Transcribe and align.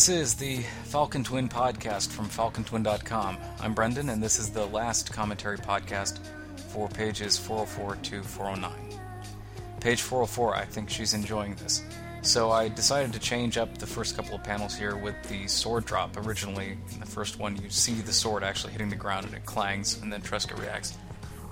This 0.00 0.08
is 0.08 0.34
the 0.34 0.62
Falcon 0.84 1.22
Twin 1.22 1.46
podcast 1.46 2.08
from 2.08 2.24
falcontwin.com. 2.24 3.36
I'm 3.60 3.74
Brendan, 3.74 4.08
and 4.08 4.22
this 4.22 4.38
is 4.38 4.48
the 4.48 4.64
last 4.64 5.12
commentary 5.12 5.58
podcast 5.58 6.20
for 6.72 6.88
pages 6.88 7.36
404 7.36 7.96
to 7.96 8.22
409. 8.22 8.98
Page 9.78 10.00
404, 10.00 10.56
I 10.56 10.64
think 10.64 10.88
she's 10.88 11.12
enjoying 11.12 11.54
this. 11.56 11.82
So 12.22 12.50
I 12.50 12.70
decided 12.70 13.12
to 13.12 13.18
change 13.18 13.58
up 13.58 13.76
the 13.76 13.86
first 13.86 14.16
couple 14.16 14.36
of 14.36 14.42
panels 14.42 14.74
here 14.74 14.96
with 14.96 15.22
the 15.28 15.46
sword 15.46 15.84
drop. 15.84 16.16
Originally, 16.16 16.78
in 16.94 17.00
the 17.00 17.04
first 17.04 17.38
one, 17.38 17.62
you 17.62 17.68
see 17.68 17.92
the 17.92 18.14
sword 18.14 18.42
actually 18.42 18.72
hitting 18.72 18.88
the 18.88 18.96
ground 18.96 19.26
and 19.26 19.34
it 19.34 19.44
clangs, 19.44 20.00
and 20.00 20.10
then 20.10 20.22
Tresca 20.22 20.58
reacts. 20.58 20.96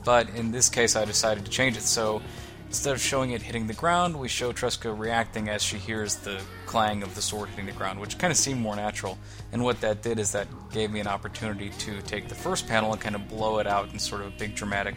But 0.07 0.31
in 0.31 0.53
this 0.53 0.71
case, 0.71 0.97
I 0.97 1.05
decided 1.05 1.45
to 1.45 1.51
change 1.51 1.77
it 1.77 1.83
so 1.83 2.23
instead 2.69 2.93
of 2.93 3.01
showing 3.01 3.31
it 3.31 3.43
hitting 3.43 3.67
the 3.67 3.75
ground, 3.75 4.19
we 4.19 4.29
show 4.29 4.53
Tresca 4.53 4.97
reacting 4.97 5.49
as 5.49 5.63
she 5.63 5.79
hears 5.79 6.17
the 6.17 6.41
clang 6.67 7.03
of 7.03 7.15
the 7.15 7.23
sword 7.23 7.49
hitting 7.49 7.67
the 7.67 7.73
ground, 7.73 7.99
which 7.99 8.19
kind 8.19 8.31
of 8.31 8.37
seemed 8.37 8.61
more 8.61 8.77
natural. 8.77 9.19
And 9.53 9.65
what 9.65 9.81
that 9.81 10.03
did 10.03 10.19
is 10.19 10.33
that 10.33 10.47
gave 10.71 10.91
me 10.91 11.01
an 11.01 11.07
opportunity 11.07 11.71
to 11.71 12.03
take 12.03 12.29
the 12.29 12.35
first 12.35 12.69
panel 12.69 12.93
and 12.93 13.01
kind 13.01 13.15
of 13.15 13.27
blow 13.29 13.59
it 13.59 13.67
out 13.67 13.93
in 13.93 13.99
sort 13.99 14.21
of 14.21 14.29
a 14.29 14.39
big 14.39 14.55
dramatic 14.55 14.97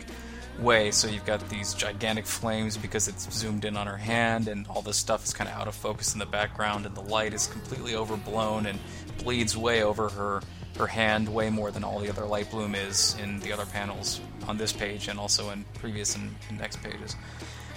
way. 0.60 0.92
So 0.92 1.08
you've 1.08 1.26
got 1.26 1.48
these 1.50 1.74
gigantic 1.74 2.26
flames 2.26 2.76
because 2.76 3.08
it's 3.08 3.32
zoomed 3.34 3.64
in 3.64 3.78
on 3.78 3.88
her 3.88 3.98
hand, 3.98 4.50
and 4.50 4.68
all 4.68 4.82
this 4.82 4.98
stuff 4.98 5.24
is 5.24 5.34
kind 5.34 5.50
of 5.50 5.56
out 5.56 5.68
of 5.68 5.76
focus 5.76 6.14
in 6.14 6.20
the 6.20 6.26
background, 6.26 6.86
and 6.86 6.94
the 6.94 7.02
light 7.02 7.34
is 7.34 7.48
completely 7.48 7.96
overblown 7.96 8.66
and 8.66 8.80
bleeds 9.24 9.56
way 9.56 9.84
over 9.84 10.10
her 10.10 10.42
her 10.78 10.88
hand 10.88 11.28
way 11.28 11.50
more 11.50 11.70
than 11.70 11.84
all 11.84 12.00
the 12.00 12.10
other 12.10 12.26
light 12.26 12.50
bloom 12.50 12.76
is 12.76 13.18
in 13.22 13.40
the 13.42 13.52
other 13.52 13.66
panels 13.66 14.22
on 14.48 14.58
this 14.58 14.72
page 14.72 15.10
and 15.10 15.20
also 15.20 15.50
in 15.50 15.66
previous 15.76 16.16
and 16.16 16.34
next 16.58 16.82
pages. 16.82 17.16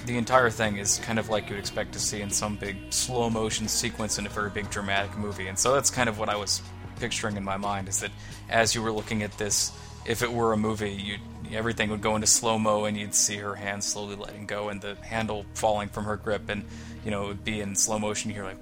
The 0.04 0.18
entire 0.18 0.50
thing 0.50 0.76
is 0.76 0.98
kind 0.98 1.18
of 1.18 1.30
like 1.30 1.48
you'd 1.48 1.58
expect 1.58 1.92
to 1.94 1.98
see 1.98 2.20
in 2.20 2.30
some 2.30 2.56
big 2.56 2.76
slow 2.90 3.30
motion 3.30 3.68
sequence 3.68 4.18
in 4.18 4.26
a 4.26 4.28
very 4.28 4.50
big 4.50 4.68
dramatic 4.68 5.16
movie, 5.16 5.46
and 5.46 5.58
so 5.58 5.72
that's 5.72 5.90
kind 5.90 6.08
of 6.08 6.18
what 6.18 6.28
I 6.28 6.36
was 6.36 6.60
picturing 7.00 7.36
in 7.36 7.44
my 7.44 7.56
mind 7.56 7.88
is 7.88 8.00
that 8.00 8.10
as 8.48 8.74
you 8.74 8.82
were 8.82 8.92
looking 8.92 9.22
at 9.22 9.36
this, 9.38 9.72
if 10.06 10.22
it 10.22 10.30
were 10.30 10.52
a 10.52 10.56
movie, 10.56 10.92
you 10.92 11.18
everything 11.52 11.90
would 11.90 12.00
go 12.00 12.14
into 12.14 12.26
slow 12.26 12.58
mo 12.58 12.84
and 12.84 12.96
you'd 12.96 13.14
see 13.14 13.36
her 13.36 13.54
hand 13.54 13.82
slowly 13.82 14.16
letting 14.16 14.46
go 14.46 14.68
and 14.68 14.80
the 14.80 14.94
handle 14.96 15.46
falling 15.54 15.88
from 15.88 16.04
her 16.04 16.16
grip, 16.16 16.48
and 16.48 16.64
you 17.04 17.10
know 17.10 17.24
it 17.24 17.28
would 17.28 17.44
be 17.44 17.60
in 17.60 17.74
slow 17.74 17.98
motion. 17.98 18.30
You 18.30 18.36
hear 18.36 18.44
like 18.44 18.60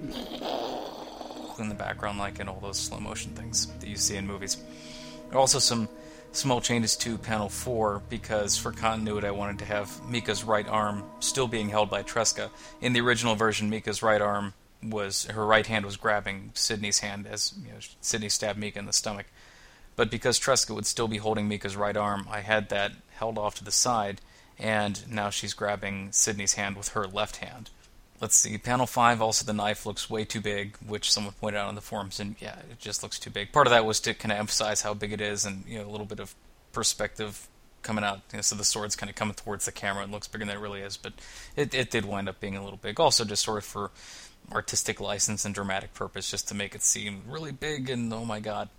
in 1.59 1.69
the 1.69 1.75
background, 1.75 2.19
like 2.19 2.39
in 2.39 2.47
all 2.47 2.59
those 2.61 2.77
slow 2.77 2.99
motion 2.99 3.31
things 3.33 3.67
that 3.79 3.87
you 3.87 3.97
see 3.97 4.15
in 4.15 4.25
movies. 4.25 4.57
Also, 5.33 5.59
some 5.59 5.89
small 6.33 6.59
changes 6.61 6.95
to 6.97 7.17
panel 7.17 7.47
4 7.47 8.01
because 8.09 8.57
for 8.57 8.71
continuity 8.71 9.27
I 9.27 9.31
wanted 9.31 9.59
to 9.59 9.65
have 9.65 10.03
Mika's 10.09 10.43
right 10.43 10.67
arm 10.67 11.03
still 11.19 11.47
being 11.47 11.69
held 11.69 11.89
by 11.89 12.03
Tresca. 12.03 12.49
In 12.81 12.93
the 12.93 13.01
original 13.01 13.35
version, 13.35 13.69
Mika's 13.69 14.03
right 14.03 14.21
arm 14.21 14.53
was 14.81 15.25
her 15.25 15.45
right 15.45 15.65
hand 15.65 15.85
was 15.85 15.95
grabbing 15.95 16.51
Sydney's 16.53 16.99
hand 16.99 17.27
as 17.27 17.53
you 17.63 17.71
know, 17.71 17.79
Sydney 18.01 18.29
stabbed 18.29 18.59
Mika 18.59 18.79
in 18.79 18.85
the 18.85 18.93
stomach. 18.93 19.27
But 19.95 20.09
because 20.09 20.39
Tresca 20.39 20.73
would 20.73 20.87
still 20.87 21.07
be 21.07 21.17
holding 21.17 21.47
Mika's 21.47 21.75
right 21.75 21.95
arm, 21.95 22.27
I 22.29 22.41
had 22.41 22.69
that 22.69 22.93
held 23.11 23.37
off 23.37 23.55
to 23.55 23.63
the 23.63 23.71
side, 23.71 24.21
and 24.57 25.07
now 25.07 25.29
she's 25.29 25.53
grabbing 25.53 26.11
Sydney's 26.11 26.55
hand 26.55 26.75
with 26.75 26.89
her 26.89 27.05
left 27.05 27.37
hand. 27.37 27.69
Let's 28.23 28.37
see, 28.37 28.57
panel 28.57 28.87
5, 28.87 29.21
also 29.21 29.43
the 29.45 29.51
knife 29.51 29.85
looks 29.85 30.09
way 30.09 30.23
too 30.23 30.39
big, 30.39 30.77
which 30.77 31.11
someone 31.11 31.33
pointed 31.41 31.57
out 31.57 31.67
on 31.67 31.75
the 31.75 31.81
forums, 31.81 32.21
and 32.21 32.37
yeah, 32.39 32.55
it 32.71 32.79
just 32.79 33.03
looks 33.03 33.19
too 33.19 33.29
big. 33.29 33.51
Part 33.51 33.67
of 33.67 33.71
that 33.71 33.85
was 33.85 33.99
to 33.99 34.13
kind 34.13 34.31
of 34.31 34.37
emphasize 34.37 34.81
how 34.81 34.93
big 34.93 35.11
it 35.11 35.19
is 35.19 35.43
and, 35.43 35.65
you 35.67 35.77
know, 35.77 35.85
a 35.85 35.91
little 35.91 36.05
bit 36.05 36.21
of 36.21 36.33
perspective 36.71 37.49
coming 37.81 38.05
out, 38.05 38.21
you 38.31 38.37
know, 38.37 38.41
so 38.41 38.55
the 38.55 38.63
sword's 38.63 38.95
kind 38.95 39.09
of 39.09 39.17
coming 39.17 39.33
towards 39.33 39.65
the 39.65 39.73
camera 39.73 40.03
and 40.03 40.13
looks 40.13 40.29
bigger 40.29 40.45
than 40.45 40.55
it 40.55 40.61
really 40.61 40.79
is, 40.79 40.95
but 40.95 41.11
it, 41.57 41.73
it 41.73 41.91
did 41.91 42.05
wind 42.05 42.29
up 42.29 42.39
being 42.39 42.55
a 42.55 42.63
little 42.63 42.79
big. 42.81 42.97
Also, 42.97 43.25
just 43.25 43.43
sort 43.43 43.57
of 43.57 43.65
for 43.65 43.91
artistic 44.53 45.01
license 45.01 45.43
and 45.43 45.53
dramatic 45.53 45.93
purpose, 45.93 46.31
just 46.31 46.47
to 46.47 46.55
make 46.55 46.73
it 46.73 46.81
seem 46.81 47.23
really 47.27 47.51
big 47.51 47.89
and 47.89 48.13
oh 48.13 48.23
my 48.23 48.39
god, 48.39 48.69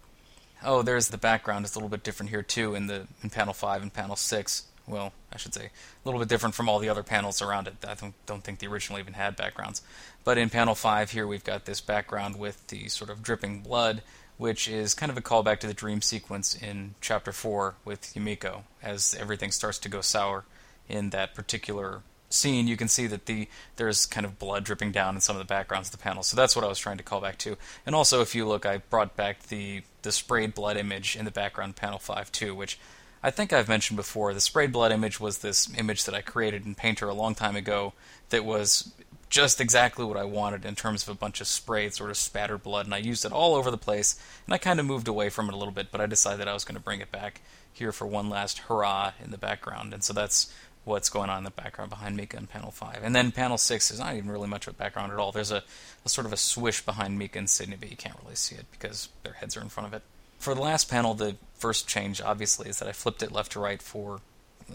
oh, 0.65 0.81
there's 0.81 1.09
the 1.09 1.19
background. 1.19 1.67
It's 1.67 1.75
a 1.75 1.79
little 1.79 1.91
bit 1.91 2.03
different 2.03 2.31
here 2.31 2.43
too 2.43 2.75
in 2.75 2.87
the 2.87 3.07
in 3.23 3.29
panel 3.29 3.53
five 3.53 3.83
and 3.83 3.93
panel 3.93 4.17
six. 4.17 4.65
Well, 4.87 5.13
I 5.33 5.39
should 5.39 5.55
say 5.55 5.67
a 5.67 5.71
little 6.05 6.21
bit 6.21 6.29
different 6.29 6.55
from 6.55 6.69
all 6.69 6.79
the 6.79 6.89
other 6.89 7.03
panels 7.03 7.41
around 7.41 7.69
it. 7.69 7.77
I 7.87 7.95
don't, 7.95 8.15
don't 8.27 8.45
think 8.45 8.59
the 8.59 8.67
original 8.67 8.99
even 8.99 9.15
had 9.15 9.35
backgrounds. 9.37 9.83
But 10.25 10.37
in 10.37 10.51
panel 10.51 10.75
five 10.75 11.13
here, 11.13 11.27
we've 11.27 11.45
got 11.45 11.65
this 11.65 11.81
background 11.81 12.37
with 12.37 12.67
the 12.69 12.89
sort 12.89 13.11
of 13.11 13.23
dripping 13.23 13.61
blood, 13.61 14.03
which 14.37 14.69
is 14.69 14.93
kind 14.95 15.11
of 15.11 15.17
a 15.17 15.23
callback 15.23 15.61
to 15.61 15.67
the 15.67 15.75
dream 15.75 16.03
sequence 16.03 16.55
in 16.55 16.95
chapter 17.01 17.33
four 17.33 17.77
with 17.85 18.15
Yumiko, 18.15 18.63
as 18.83 19.17
everything 19.19 19.51
starts 19.51 19.79
to 19.79 19.89
go 19.89 20.01
sour 20.01 20.45
in 20.89 21.11
that 21.11 21.35
particular 21.35 22.03
scene, 22.35 22.67
you 22.67 22.77
can 22.77 22.89
see 22.89 23.07
that 23.07 23.27
the 23.27 23.49
there's 23.77 24.07
kind 24.07 24.27
of 24.27 24.39
blood 24.39 24.65
dripping 24.65 24.93
down 24.93 25.15
in 25.15 25.21
some 25.21 25.37
of 25.37 25.41
the 25.41 25.47
backgrounds 25.47 25.89
of 25.89 25.93
the 25.93 26.03
panels. 26.03 26.27
So 26.27 26.37
that's 26.37 26.55
what 26.57 26.65
I 26.65 26.69
was 26.69 26.79
trying 26.79 26.99
to 26.99 27.03
call 27.03 27.21
back 27.21 27.39
to. 27.39 27.57
And 27.87 27.95
also, 27.95 28.21
if 28.21 28.35
you 28.35 28.47
look, 28.47 28.67
I 28.67 28.79
brought 28.79 29.17
back 29.17 29.45
the 29.45 29.83
the 30.03 30.13
sprayed 30.13 30.55
blood 30.55 30.77
image 30.77 31.17
in 31.17 31.25
the 31.25 31.31
background 31.31 31.77
panel 31.77 31.99
five 31.99 32.31
too, 32.33 32.55
which 32.55 32.79
I 33.25 33.31
think 33.31 33.55
I've 33.55 33.71
mentioned 33.71 33.97
before. 33.97 34.35
The 34.35 34.41
sprayed 34.41 34.71
blood 34.71 34.93
image 34.93 35.19
was 35.19 35.39
this 35.39 35.73
image 35.79 36.05
that 36.05 36.15
I 36.15 36.21
created 36.21 36.67
in 36.67 36.75
Painter 36.75 37.09
a 37.09 37.15
long 37.15 37.35
time 37.35 37.57
ago 37.57 37.95
that 38.29 38.45
was 38.45 38.93
just 39.31 39.63
exactly 39.63 40.05
what 40.05 40.19
I 40.19 40.25
wanted 40.25 40.67
in 40.67 40.75
terms 40.75 41.03
of 41.03 41.09
a 41.09 41.19
bunch 41.19 41.41
of 41.41 41.47
sprayed, 41.47 41.95
sort 41.95 42.11
of 42.11 42.19
spattered 42.19 42.63
blood, 42.63 42.85
and 42.85 42.95
I 42.95 42.99
used 42.99 43.25
it 43.25 43.33
all 43.33 43.55
over 43.55 43.71
the 43.71 43.79
place. 43.79 44.21
And 44.45 44.53
I 44.53 44.59
kind 44.59 44.79
of 44.79 44.85
moved 44.85 45.09
away 45.09 45.31
from 45.31 45.49
it 45.49 45.55
a 45.55 45.57
little 45.57 45.73
bit, 45.73 45.91
but 45.91 46.03
I 46.03 46.07
decided 46.07 46.47
I 46.47 46.53
was 46.53 46.67
going 46.67 46.77
to 46.77 46.83
bring 46.83 47.01
it 47.01 47.11
back 47.11 47.41
here 47.73 47.93
for 47.93 48.07
one 48.07 48.29
last 48.29 48.59
hurrah 48.59 49.13
in 49.25 49.31
the 49.31 49.39
background. 49.39 49.95
And 49.95 50.05
so 50.05 50.13
that's 50.13 50.53
what's 50.85 51.09
going 51.09 51.31
on 51.31 51.39
in 51.39 51.45
the 51.45 51.51
background 51.51 51.89
behind 51.89 52.19
Mika 52.19 52.37
in 52.37 52.47
panel 52.47 52.73
5. 52.73 53.01
And 53.03 53.17
then 53.17 53.33
panel 53.33 53.57
6 53.57 53.91
is 53.91 53.99
not 53.99 54.15
even 54.15 54.31
really 54.31 54.49
much 54.49 54.67
of 54.67 54.75
a 54.75 54.77
background 54.77 55.13
at 55.13 55.19
all. 55.19 55.33
There's 55.33 55.51
a, 55.51 55.65
a, 56.05 56.11
sort 56.11 56.27
of 56.27 56.35
a 56.35 56.37
swish 56.37 56.85
behind 56.85 57.19
Mika 57.19 57.39
and 57.39 57.49
Sydney, 57.49 57.77
but 57.81 57.91
you 57.91 57.97
can't 57.97 58.19
really 58.23 58.35
see 58.35 58.57
it 58.57 58.67
because 58.71 59.09
their 59.23 59.33
heads 59.33 59.57
are 59.57 59.63
in 59.63 59.71
front 59.71 59.87
of 59.87 59.95
it. 59.95 60.03
For 60.45 60.55
the 60.55 60.61
last 60.61 60.91
panel, 60.91 61.15
the 61.15 61.37
first 61.55 61.89
change, 61.89 62.21
obviously, 62.21 62.69
is 62.69 62.79
that 62.79 62.87
I 62.87 62.93
flipped 62.93 63.23
it 63.23 63.33
left 63.33 63.53
to 63.53 63.61
right 63.61 63.81
for 63.81 64.21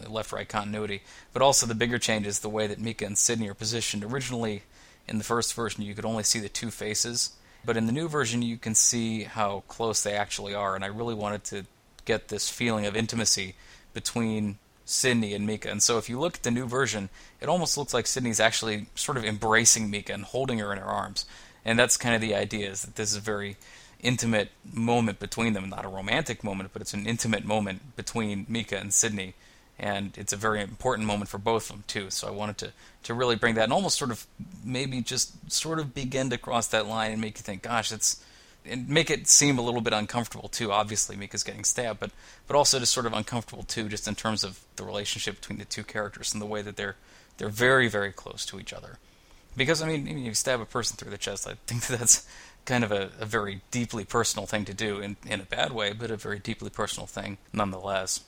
left 0.04 0.32
right 0.32 0.48
continuity. 0.48 1.02
But 1.32 1.42
also, 1.42 1.64
the 1.64 1.76
bigger 1.76 2.00
change 2.00 2.26
is 2.26 2.40
the 2.40 2.48
way 2.48 2.66
that 2.66 2.80
Mika 2.80 3.06
and 3.06 3.16
Sydney 3.16 3.48
are 3.48 3.54
positioned. 3.54 4.02
Originally, 4.02 4.64
in 5.06 5.18
the 5.18 5.22
first 5.22 5.54
version, 5.54 5.84
you 5.84 5.94
could 5.94 6.04
only 6.04 6.24
see 6.24 6.40
the 6.40 6.48
two 6.48 6.72
faces. 6.72 7.36
But 7.64 7.76
in 7.76 7.86
the 7.86 7.92
new 7.92 8.08
version, 8.08 8.42
you 8.42 8.58
can 8.58 8.74
see 8.74 9.22
how 9.22 9.62
close 9.68 10.02
they 10.02 10.14
actually 10.14 10.54
are. 10.54 10.74
And 10.74 10.84
I 10.84 10.88
really 10.88 11.14
wanted 11.14 11.44
to 11.44 11.66
get 12.04 12.26
this 12.26 12.50
feeling 12.50 12.84
of 12.84 12.96
intimacy 12.96 13.54
between 13.94 14.58
Sydney 14.84 15.34
and 15.34 15.46
Mika. 15.46 15.70
And 15.70 15.80
so 15.80 15.98
if 15.98 16.08
you 16.08 16.18
look 16.18 16.34
at 16.34 16.42
the 16.42 16.50
new 16.50 16.66
version, 16.66 17.10
it 17.40 17.48
almost 17.48 17.78
looks 17.78 17.94
like 17.94 18.08
Sydney's 18.08 18.40
actually 18.40 18.86
sort 18.96 19.18
of 19.18 19.24
embracing 19.24 19.88
Mika 19.88 20.14
and 20.14 20.24
holding 20.24 20.58
her 20.58 20.72
in 20.72 20.78
her 20.78 20.84
arms. 20.84 21.26
And 21.64 21.78
that's 21.78 21.96
kind 21.96 22.16
of 22.16 22.20
the 22.20 22.34
idea 22.34 22.68
is 22.70 22.82
that 22.82 22.96
this 22.96 23.12
is 23.12 23.18
very 23.18 23.56
intimate 24.02 24.50
moment 24.72 25.18
between 25.18 25.52
them, 25.52 25.68
not 25.68 25.84
a 25.84 25.88
romantic 25.88 26.42
moment, 26.44 26.70
but 26.72 26.82
it's 26.82 26.94
an 26.94 27.06
intimate 27.06 27.44
moment 27.44 27.96
between 27.96 28.46
Mika 28.48 28.78
and 28.78 28.92
Sydney. 28.92 29.34
And 29.78 30.16
it's 30.18 30.32
a 30.32 30.36
very 30.36 30.60
important 30.60 31.06
moment 31.06 31.30
for 31.30 31.38
both 31.38 31.70
of 31.70 31.76
them 31.76 31.84
too. 31.86 32.10
So 32.10 32.28
I 32.28 32.30
wanted 32.30 32.58
to, 32.58 32.72
to 33.04 33.14
really 33.14 33.36
bring 33.36 33.54
that 33.54 33.64
and 33.64 33.72
almost 33.72 33.98
sort 33.98 34.10
of 34.10 34.26
maybe 34.62 35.00
just 35.00 35.50
sort 35.50 35.78
of 35.78 35.94
begin 35.94 36.28
to 36.30 36.38
cross 36.38 36.66
that 36.68 36.86
line 36.86 37.12
and 37.12 37.20
make 37.20 37.38
you 37.38 37.42
think, 37.42 37.62
gosh, 37.62 37.90
it's 37.90 38.22
and 38.64 38.88
make 38.88 39.10
it 39.10 39.26
seem 39.26 39.58
a 39.58 39.62
little 39.62 39.80
bit 39.80 39.92
uncomfortable 39.92 40.48
too. 40.48 40.72
Obviously, 40.72 41.16
Mika's 41.16 41.42
getting 41.42 41.64
stabbed, 41.64 42.00
but 42.00 42.10
but 42.46 42.56
also 42.56 42.78
just 42.78 42.92
sort 42.92 43.06
of 43.06 43.12
uncomfortable 43.12 43.62
too, 43.62 43.88
just 43.88 44.06
in 44.06 44.14
terms 44.14 44.44
of 44.44 44.60
the 44.76 44.84
relationship 44.84 45.40
between 45.40 45.58
the 45.58 45.64
two 45.64 45.84
characters 45.84 46.32
and 46.32 46.42
the 46.42 46.46
way 46.46 46.62
that 46.62 46.76
they're 46.76 46.96
they're 47.38 47.48
very 47.48 47.88
very 47.88 48.12
close 48.12 48.44
to 48.46 48.60
each 48.60 48.72
other. 48.72 48.98
Because 49.56 49.82
I 49.82 49.88
mean, 49.88 50.06
you 50.18 50.34
stab 50.34 50.60
a 50.60 50.64
person 50.64 50.96
through 50.96 51.10
the 51.10 51.18
chest. 51.18 51.48
I 51.48 51.54
think 51.66 51.86
that 51.86 51.98
that's 52.00 52.26
kind 52.64 52.84
of 52.84 52.92
a, 52.92 53.10
a 53.18 53.26
very 53.26 53.62
deeply 53.70 54.04
personal 54.04 54.46
thing 54.46 54.64
to 54.64 54.74
do 54.74 55.00
in 55.00 55.16
in 55.26 55.40
a 55.40 55.44
bad 55.44 55.72
way, 55.72 55.92
but 55.92 56.10
a 56.10 56.16
very 56.16 56.38
deeply 56.38 56.70
personal 56.70 57.06
thing 57.06 57.38
nonetheless. 57.52 58.20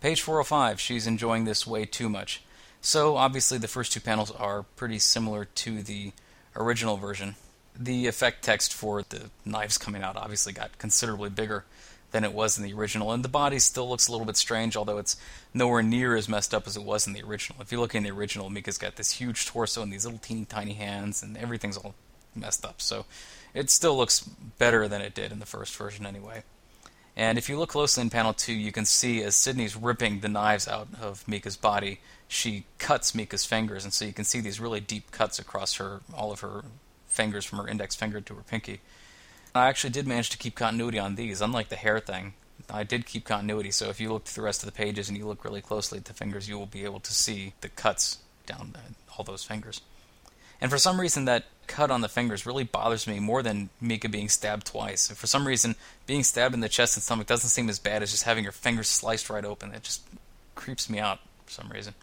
Page 0.00 0.20
405. 0.20 0.80
She's 0.80 1.06
enjoying 1.06 1.44
this 1.44 1.66
way 1.66 1.84
too 1.84 2.08
much. 2.08 2.42
So 2.80 3.16
obviously, 3.16 3.58
the 3.58 3.68
first 3.68 3.92
two 3.92 4.00
panels 4.00 4.32
are 4.32 4.64
pretty 4.64 4.98
similar 4.98 5.44
to 5.44 5.82
the 5.82 6.12
original 6.56 6.96
version 6.96 7.36
the 7.78 8.06
effect 8.06 8.42
text 8.42 8.72
for 8.72 9.02
the 9.02 9.30
knives 9.44 9.78
coming 9.78 10.02
out 10.02 10.16
obviously 10.16 10.52
got 10.52 10.76
considerably 10.78 11.30
bigger 11.30 11.64
than 12.10 12.24
it 12.24 12.34
was 12.34 12.58
in 12.58 12.64
the 12.64 12.74
original, 12.74 13.10
and 13.10 13.24
the 13.24 13.28
body 13.28 13.58
still 13.58 13.88
looks 13.88 14.06
a 14.06 14.12
little 14.12 14.26
bit 14.26 14.36
strange, 14.36 14.76
although 14.76 14.98
it's 14.98 15.16
nowhere 15.54 15.82
near 15.82 16.14
as 16.14 16.28
messed 16.28 16.52
up 16.52 16.66
as 16.66 16.76
it 16.76 16.82
was 16.82 17.06
in 17.06 17.14
the 17.14 17.22
original. 17.22 17.62
If 17.62 17.72
you 17.72 17.80
look 17.80 17.94
in 17.94 18.02
the 18.02 18.10
original, 18.10 18.50
Mika's 18.50 18.76
got 18.76 18.96
this 18.96 19.12
huge 19.12 19.46
torso 19.46 19.80
and 19.80 19.90
these 19.90 20.04
little 20.04 20.20
teeny 20.20 20.44
tiny 20.44 20.74
hands, 20.74 21.22
and 21.22 21.38
everything's 21.38 21.78
all 21.78 21.94
messed 22.36 22.66
up. 22.66 22.82
So 22.82 23.06
it 23.54 23.70
still 23.70 23.96
looks 23.96 24.20
better 24.20 24.88
than 24.88 25.02
it 25.02 25.14
did 25.14 25.32
in 25.32 25.38
the 25.38 25.46
first 25.46 25.76
version, 25.76 26.06
anyway. 26.06 26.42
And 27.16 27.36
if 27.36 27.48
you 27.48 27.58
look 27.58 27.70
closely 27.70 28.00
in 28.00 28.10
panel 28.10 28.32
2, 28.32 28.52
you 28.52 28.72
can 28.72 28.86
see 28.86 29.22
as 29.22 29.36
Sydney's 29.36 29.76
ripping 29.76 30.20
the 30.20 30.28
knives 30.28 30.66
out 30.66 30.88
of 31.00 31.26
Mika's 31.28 31.56
body, 31.56 32.00
she 32.26 32.64
cuts 32.78 33.14
Mika's 33.14 33.44
fingers, 33.44 33.84
and 33.84 33.92
so 33.92 34.06
you 34.06 34.14
can 34.14 34.24
see 34.24 34.40
these 34.40 34.58
really 34.58 34.80
deep 34.80 35.10
cuts 35.10 35.38
across 35.38 35.74
her 35.74 36.00
all 36.14 36.32
of 36.32 36.40
her 36.40 36.64
fingers 37.06 37.44
from 37.44 37.58
her 37.58 37.68
index 37.68 37.94
finger 37.94 38.20
to 38.22 38.34
her 38.34 38.42
pinky. 38.42 38.80
I 39.54 39.68
actually 39.68 39.90
did 39.90 40.06
manage 40.06 40.30
to 40.30 40.38
keep 40.38 40.54
continuity 40.54 40.98
on 40.98 41.16
these, 41.16 41.42
unlike 41.42 41.68
the 41.68 41.76
hair 41.76 42.00
thing. 42.00 42.32
I 42.70 42.84
did 42.84 43.04
keep 43.04 43.26
continuity, 43.26 43.70
so 43.70 43.90
if 43.90 44.00
you 44.00 44.10
look 44.10 44.24
through 44.24 44.42
the 44.42 44.46
rest 44.46 44.62
of 44.62 44.66
the 44.66 44.72
pages 44.72 45.10
and 45.10 45.18
you 45.18 45.26
look 45.26 45.44
really 45.44 45.60
closely 45.60 45.98
at 45.98 46.06
the 46.06 46.14
fingers, 46.14 46.48
you 46.48 46.58
will 46.58 46.66
be 46.66 46.84
able 46.84 47.00
to 47.00 47.12
see 47.12 47.52
the 47.60 47.68
cuts 47.68 48.18
down 48.46 48.74
uh, 48.74 48.80
all 49.16 49.24
those 49.24 49.44
fingers. 49.44 49.82
And 50.60 50.70
for 50.70 50.78
some 50.78 50.98
reason, 50.98 51.26
that 51.26 51.44
cut 51.72 51.90
on 51.90 52.02
the 52.02 52.08
fingers 52.08 52.44
really 52.44 52.64
bothers 52.64 53.06
me 53.06 53.18
more 53.18 53.42
than 53.42 53.70
Mika 53.80 54.06
being 54.06 54.28
stabbed 54.28 54.66
twice. 54.66 55.08
And 55.08 55.16
for 55.16 55.26
some 55.26 55.46
reason, 55.46 55.74
being 56.06 56.22
stabbed 56.22 56.54
in 56.54 56.60
the 56.60 56.68
chest 56.68 56.96
and 56.96 57.02
stomach 57.02 57.26
doesn't 57.26 57.48
seem 57.48 57.70
as 57.70 57.78
bad 57.78 58.02
as 58.02 58.10
just 58.10 58.24
having 58.24 58.44
your 58.44 58.52
fingers 58.52 58.88
sliced 58.88 59.30
right 59.30 59.44
open. 59.44 59.72
It 59.72 59.82
just 59.82 60.02
creeps 60.54 60.90
me 60.90 60.98
out 60.98 61.20
for 61.46 61.52
some 61.52 61.70
reason. 61.70 61.94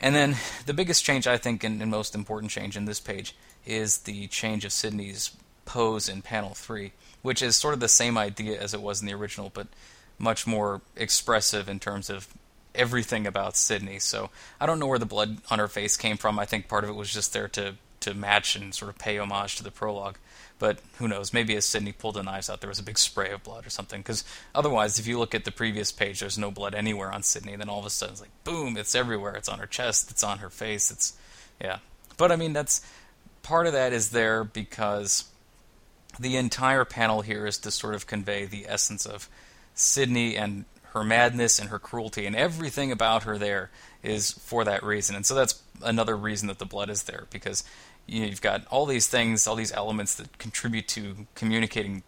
And 0.00 0.14
then 0.14 0.36
the 0.64 0.72
biggest 0.72 1.04
change, 1.04 1.26
I 1.26 1.36
think, 1.36 1.62
and, 1.62 1.82
and 1.82 1.90
most 1.90 2.14
important 2.14 2.52
change 2.52 2.74
in 2.74 2.86
this 2.86 3.00
page 3.00 3.36
is 3.66 3.98
the 3.98 4.28
change 4.28 4.64
of 4.64 4.72
Sydney's 4.72 5.36
pose 5.66 6.08
in 6.08 6.22
panel 6.22 6.54
3, 6.54 6.92
which 7.20 7.42
is 7.42 7.56
sort 7.56 7.74
of 7.74 7.80
the 7.80 7.88
same 7.88 8.16
idea 8.16 8.58
as 8.58 8.72
it 8.72 8.80
was 8.80 9.02
in 9.02 9.06
the 9.06 9.12
original, 9.12 9.50
but 9.52 9.66
much 10.18 10.46
more 10.46 10.80
expressive 10.96 11.68
in 11.68 11.80
terms 11.80 12.08
of 12.08 12.28
everything 12.74 13.26
about 13.26 13.58
Sydney. 13.58 13.98
So 13.98 14.30
I 14.58 14.64
don't 14.64 14.78
know 14.78 14.86
where 14.86 14.98
the 14.98 15.04
blood 15.04 15.38
on 15.50 15.58
her 15.58 15.68
face 15.68 15.98
came 15.98 16.16
from. 16.16 16.38
I 16.38 16.46
think 16.46 16.66
part 16.66 16.82
of 16.82 16.88
it 16.88 16.94
was 16.94 17.12
just 17.12 17.34
there 17.34 17.48
to 17.48 17.74
to 18.00 18.14
match 18.14 18.56
and 18.56 18.74
sort 18.74 18.90
of 18.90 18.98
pay 18.98 19.18
homage 19.18 19.56
to 19.56 19.62
the 19.62 19.70
prologue. 19.70 20.16
But 20.58 20.80
who 20.98 21.08
knows? 21.08 21.32
Maybe 21.32 21.56
as 21.56 21.64
Sydney 21.64 21.92
pulled 21.92 22.16
the 22.16 22.22
knives 22.22 22.50
out, 22.50 22.60
there 22.60 22.68
was 22.68 22.78
a 22.78 22.84
big 22.84 22.98
spray 22.98 23.30
of 23.30 23.42
blood 23.42 23.66
or 23.66 23.70
something. 23.70 24.00
Because 24.00 24.24
otherwise, 24.54 24.98
if 24.98 25.06
you 25.06 25.18
look 25.18 25.34
at 25.34 25.44
the 25.44 25.50
previous 25.50 25.90
page, 25.90 26.20
there's 26.20 26.36
no 26.36 26.50
blood 26.50 26.74
anywhere 26.74 27.10
on 27.10 27.22
Sydney. 27.22 27.56
Then 27.56 27.70
all 27.70 27.80
of 27.80 27.86
a 27.86 27.90
sudden, 27.90 28.12
it's 28.12 28.20
like 28.20 28.44
boom! 28.44 28.76
It's 28.76 28.94
everywhere. 28.94 29.34
It's 29.34 29.48
on 29.48 29.58
her 29.58 29.66
chest. 29.66 30.10
It's 30.10 30.22
on 30.22 30.38
her 30.38 30.50
face. 30.50 30.90
It's 30.90 31.14
yeah. 31.60 31.78
But 32.18 32.30
I 32.30 32.36
mean, 32.36 32.52
that's 32.52 32.86
part 33.42 33.66
of 33.66 33.72
that 33.72 33.92
is 33.94 34.10
there 34.10 34.44
because 34.44 35.24
the 36.18 36.36
entire 36.36 36.84
panel 36.84 37.22
here 37.22 37.46
is 37.46 37.56
to 37.58 37.70
sort 37.70 37.94
of 37.94 38.06
convey 38.06 38.44
the 38.44 38.66
essence 38.68 39.06
of 39.06 39.28
Sydney 39.74 40.36
and 40.36 40.66
her 40.92 41.04
madness 41.04 41.58
and 41.58 41.70
her 41.70 41.78
cruelty 41.78 42.26
and 42.26 42.34
everything 42.34 42.90
about 42.90 43.22
her 43.22 43.38
there 43.38 43.70
is 44.02 44.32
for 44.32 44.64
that 44.64 44.82
reason. 44.82 45.16
And 45.16 45.24
so 45.24 45.34
that's 45.34 45.62
another 45.82 46.16
reason 46.16 46.48
that 46.48 46.58
the 46.58 46.66
blood 46.66 46.90
is 46.90 47.04
there 47.04 47.26
because 47.30 47.64
you've 48.10 48.40
got 48.40 48.66
all 48.68 48.86
these 48.86 49.06
things, 49.06 49.46
all 49.46 49.56
these 49.56 49.72
elements 49.72 50.14
that 50.16 50.38
contribute 50.38 50.88
to 50.88 51.26
communicating 51.34 52.02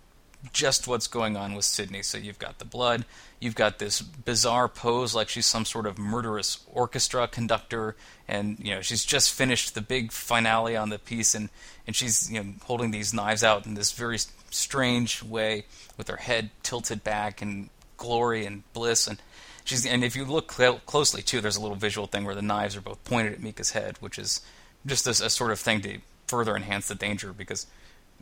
just 0.53 0.89
what's 0.89 1.07
going 1.07 1.37
on 1.37 1.55
with 1.55 1.65
Sydney. 1.65 2.03
So 2.03 2.19
you've 2.19 2.39
got 2.39 2.59
the 2.59 2.65
blood, 2.65 3.05
you've 3.39 3.55
got 3.55 3.79
this 3.79 4.03
bizarre 4.03 4.69
pose 4.69 5.15
like 5.15 5.29
she's 5.29 5.47
some 5.47 5.65
sort 5.65 5.87
of 5.87 5.99
murderous 5.99 6.65
orchestra 6.73 7.29
conductor, 7.29 7.97
and 8.27 8.59
you 8.59 8.75
know 8.75 8.81
she's 8.81 9.05
just 9.05 9.33
finished 9.33 9.75
the 9.75 9.81
big 9.81 10.11
finale 10.11 10.77
on 10.77 10.89
the 10.89 10.99
piece, 10.99 11.35
and 11.35 11.49
and 11.87 11.95
she's 11.95 12.31
you 12.31 12.43
know 12.43 12.53
holding 12.65 12.91
these 12.91 13.15
knives 13.15 13.45
out 13.45 13.67
in 13.67 13.75
this 13.75 13.93
very 13.93 14.19
strange 14.51 15.23
way 15.23 15.65
with 15.97 16.09
her 16.09 16.17
head 16.17 16.51
tilted 16.63 17.05
back 17.05 17.41
and 17.41 17.71
glory 17.97 18.45
and 18.45 18.65
bliss 18.73 19.07
and 19.07 19.23
she's 19.65 19.87
and 19.87 20.03
if 20.03 20.17
you 20.17 20.25
look 20.25 20.53
cl- 20.53 20.81
closely 20.81 21.23
too 21.23 21.41
there's 21.41 21.57
a 21.57 21.61
little 21.61 21.77
visual 21.77 22.07
thing 22.07 22.25
where 22.25 22.35
the 22.35 22.43
knives 22.43 22.77
are 22.77 22.81
both 22.81 23.03
pointed 23.05 23.33
at 23.33 23.41
Mika's 23.41 23.71
head 23.71 23.97
which 24.01 24.19
is 24.19 24.41
just 24.87 25.07
a, 25.07 25.11
a 25.11 25.31
sort 25.31 25.51
of 25.51 25.61
thing 25.61 25.81
to 25.83 25.99
further 26.27 26.57
enhance 26.57 26.89
the 26.89 26.95
danger 26.95 27.33
because 27.33 27.67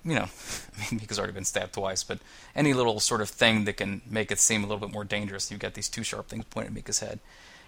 you 0.05 0.15
know 0.15 0.27
Mika's 0.93 1.19
already 1.19 1.33
been 1.33 1.45
stabbed 1.45 1.75
twice 1.75 2.03
but 2.03 2.19
any 2.55 2.73
little 2.73 3.01
sort 3.01 3.21
of 3.21 3.29
thing 3.29 3.65
that 3.65 3.77
can 3.77 4.03
make 4.09 4.31
it 4.31 4.39
seem 4.39 4.65
a 4.65 4.67
little 4.67 4.81
bit 4.81 4.93
more 4.93 5.05
dangerous 5.05 5.51
you've 5.51 5.61
got 5.61 5.75
these 5.75 5.89
two 5.89 6.03
sharp 6.03 6.29
things 6.29 6.45
pointed 6.47 6.69
at 6.69 6.75
Mika's 6.75 7.01
head 7.01 7.21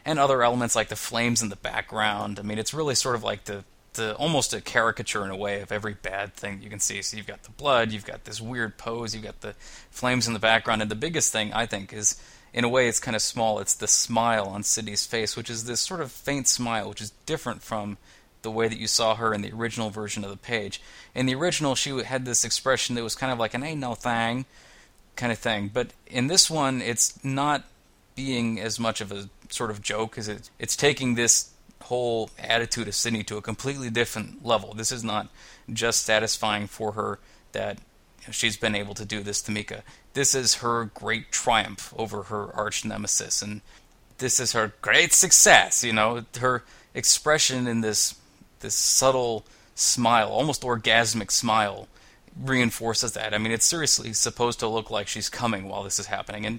and 0.05 0.19
other 0.19 0.43
elements 0.43 0.75
like 0.75 0.89
the 0.89 0.97
flames 0.97 1.43
in 1.43 1.49
the 1.49 1.57
background 1.57 2.39
I 2.39 2.43
mean 2.43 2.59
it's 2.59 2.75
really 2.75 2.95
sort 2.95 3.15
of 3.15 3.23
like 3.23 3.45
the 3.45 3.65
the 3.95 4.15
almost 4.17 4.55
a 4.55 4.61
caricature 4.61 5.25
in 5.25 5.31
a 5.31 5.37
way 5.37 5.61
of 5.61 5.73
every 5.73 5.95
bad 5.95 6.35
thing 6.35 6.61
you 6.63 6.71
can 6.71 6.81
see. 6.81 7.03
So 7.03 7.17
you've 7.17 7.27
got 7.27 7.43
the 7.43 7.51
blood, 7.51 7.93
you've 7.93 8.05
got 8.05 8.25
this 8.25 8.41
weird 8.41 8.79
pose, 8.79 9.15
you've 9.15 9.25
got 9.25 9.41
the 9.41 9.55
flames 9.91 10.27
in 10.27 10.33
the 10.33 10.39
background, 10.39 10.83
and 10.83 10.91
the 10.91 10.97
biggest 10.97 11.33
thing 11.33 11.53
I 11.53 11.67
think 11.67 11.93
is, 11.93 12.21
in 12.55 12.65
a 12.65 12.69
way, 12.69 12.89
it's 12.89 13.01
kind 13.01 13.17
of 13.17 13.23
small. 13.23 13.59
It's 13.59 13.75
the 13.75 13.89
smile 13.89 14.47
on 14.47 14.63
Sydney's 14.63 15.07
face, 15.07 15.37
which 15.37 15.51
is 15.51 15.65
this 15.65 15.81
sort 15.81 16.01
of 16.01 16.13
faint 16.13 16.49
smile, 16.49 16.89
which 16.89 17.01
is 17.01 17.11
different 17.27 17.63
from 17.63 17.99
the 18.43 18.51
way 18.51 18.69
that 18.69 18.79
you 18.79 18.87
saw 18.87 19.15
her 19.15 19.33
in 19.33 19.43
the 19.43 19.53
original 19.53 19.91
version 19.91 20.25
of 20.25 20.31
the 20.31 20.37
page. 20.37 20.81
In 21.15 21.27
the 21.27 21.35
original, 21.35 21.75
she 21.75 21.91
had 22.03 22.25
this 22.25 22.45
expression 22.45 22.95
that 22.97 23.03
was 23.03 23.15
kind 23.15 23.33
of 23.33 23.39
like 23.39 23.55
an 23.55 23.63
"ain't 23.63 23.81
no 23.81 23.95
thing" 23.95 24.45
kind 25.17 25.33
of 25.33 25.39
thing, 25.39 25.71
but 25.73 25.93
in 26.07 26.27
this 26.27 26.51
one, 26.51 26.81
it's 26.81 27.23
not 27.25 27.65
being 28.15 28.61
as 28.61 28.79
much 28.79 29.01
of 29.01 29.13
a 29.13 29.29
sort 29.49 29.71
of 29.71 29.83
joke 29.83 30.19
as 30.19 30.29
it, 30.29 30.51
it's 30.59 30.77
taking 30.77 31.15
this 31.15 31.51
whole 31.83 32.31
attitude 32.39 32.89
of 32.89 32.95
Sydney 32.95 33.23
to 33.25 33.37
a 33.37 33.43
completely 33.43 33.91
different 33.91 34.45
level. 34.45 34.73
This 34.75 34.93
is 34.93 35.05
not 35.05 35.29
just 35.73 36.05
satisfying 36.05 36.67
for 36.67 36.93
her 36.93 37.19
that 37.53 37.79
she's 38.31 38.57
been 38.57 38.75
able 38.75 38.95
to 38.95 39.05
do 39.05 39.23
this 39.23 39.43
to 39.43 39.53
Mika. 39.53 39.83
This 40.15 40.35
is 40.35 40.57
her 40.57 40.87
great 40.87 41.33
triumph 41.33 41.93
over 41.97 42.25
her 42.25 42.55
arch 42.55 42.85
nemesis, 42.85 43.43
and 43.43 43.61
this 44.19 44.39
is 44.39 44.53
her 44.53 44.73
great 44.81 45.13
success. 45.13 45.83
You 45.83 45.93
know, 45.93 46.25
her 46.39 46.65
expression 46.95 47.67
in 47.67 47.81
this 47.81 48.15
this 48.63 48.75
subtle 48.75 49.45
smile, 49.75 50.29
almost 50.29 50.63
orgasmic 50.63 51.31
smile, 51.31 51.89
reinforces 52.41 53.13
that. 53.13 53.35
I 53.35 53.39
mean, 53.39 53.53
it's 53.53 53.67
seriously 53.67 54.13
supposed 54.15 54.61
to 54.61 54.69
look 54.69 54.91
like 54.91 55.07
she's 55.07 55.29
coming 55.29 55.69
while 55.69 55.83
this 55.83 55.99
is 55.99 56.07
happening, 56.07 56.47
and 56.47 56.59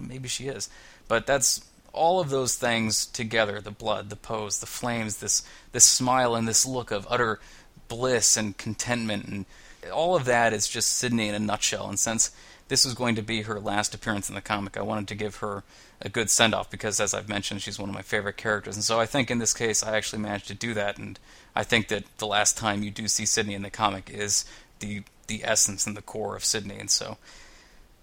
maybe 0.00 0.28
she 0.28 0.48
is, 0.48 0.68
but 1.08 1.26
that's 1.26 1.64
all 1.92 2.20
of 2.20 2.30
those 2.30 2.54
things 2.54 3.06
together 3.06 3.60
the 3.60 3.70
blood, 3.70 4.10
the 4.10 4.16
pose, 4.16 4.60
the 4.60 4.66
flames, 4.66 5.18
this, 5.18 5.42
this 5.72 5.84
smile, 5.84 6.34
and 6.34 6.48
this 6.48 6.66
look 6.66 6.90
of 6.90 7.06
utter 7.10 7.38
bliss 7.88 8.36
and 8.36 8.56
contentment. 8.56 9.26
And 9.26 9.44
all 9.92 10.16
of 10.16 10.24
that 10.24 10.52
is 10.52 10.68
just 10.68 10.96
Sydney 10.96 11.28
in 11.28 11.34
a 11.34 11.38
nutshell. 11.38 11.88
And 11.88 11.98
since 11.98 12.30
this 12.72 12.86
was 12.86 12.94
going 12.94 13.14
to 13.16 13.22
be 13.22 13.42
her 13.42 13.60
last 13.60 13.94
appearance 13.94 14.30
in 14.30 14.34
the 14.34 14.40
comic, 14.40 14.78
I 14.78 14.80
wanted 14.80 15.06
to 15.08 15.14
give 15.14 15.36
her 15.36 15.62
a 16.00 16.08
good 16.08 16.30
send 16.30 16.54
off 16.54 16.70
because, 16.70 17.00
as 17.00 17.12
I've 17.12 17.28
mentioned, 17.28 17.60
she's 17.60 17.78
one 17.78 17.90
of 17.90 17.94
my 17.94 18.00
favorite 18.00 18.38
characters. 18.38 18.76
And 18.76 18.82
so 18.82 18.98
I 18.98 19.04
think 19.04 19.30
in 19.30 19.36
this 19.36 19.52
case, 19.52 19.82
I 19.82 19.94
actually 19.94 20.22
managed 20.22 20.48
to 20.48 20.54
do 20.54 20.72
that. 20.72 20.96
And 20.96 21.18
I 21.54 21.64
think 21.64 21.88
that 21.88 22.04
the 22.16 22.26
last 22.26 22.56
time 22.56 22.82
you 22.82 22.90
do 22.90 23.08
see 23.08 23.26
Sydney 23.26 23.52
in 23.52 23.60
the 23.60 23.68
comic 23.68 24.08
is 24.08 24.46
the 24.78 25.02
the 25.26 25.42
essence 25.44 25.86
and 25.86 25.94
the 25.94 26.00
core 26.00 26.34
of 26.34 26.46
Sydney. 26.46 26.78
And 26.78 26.90
so 26.90 27.18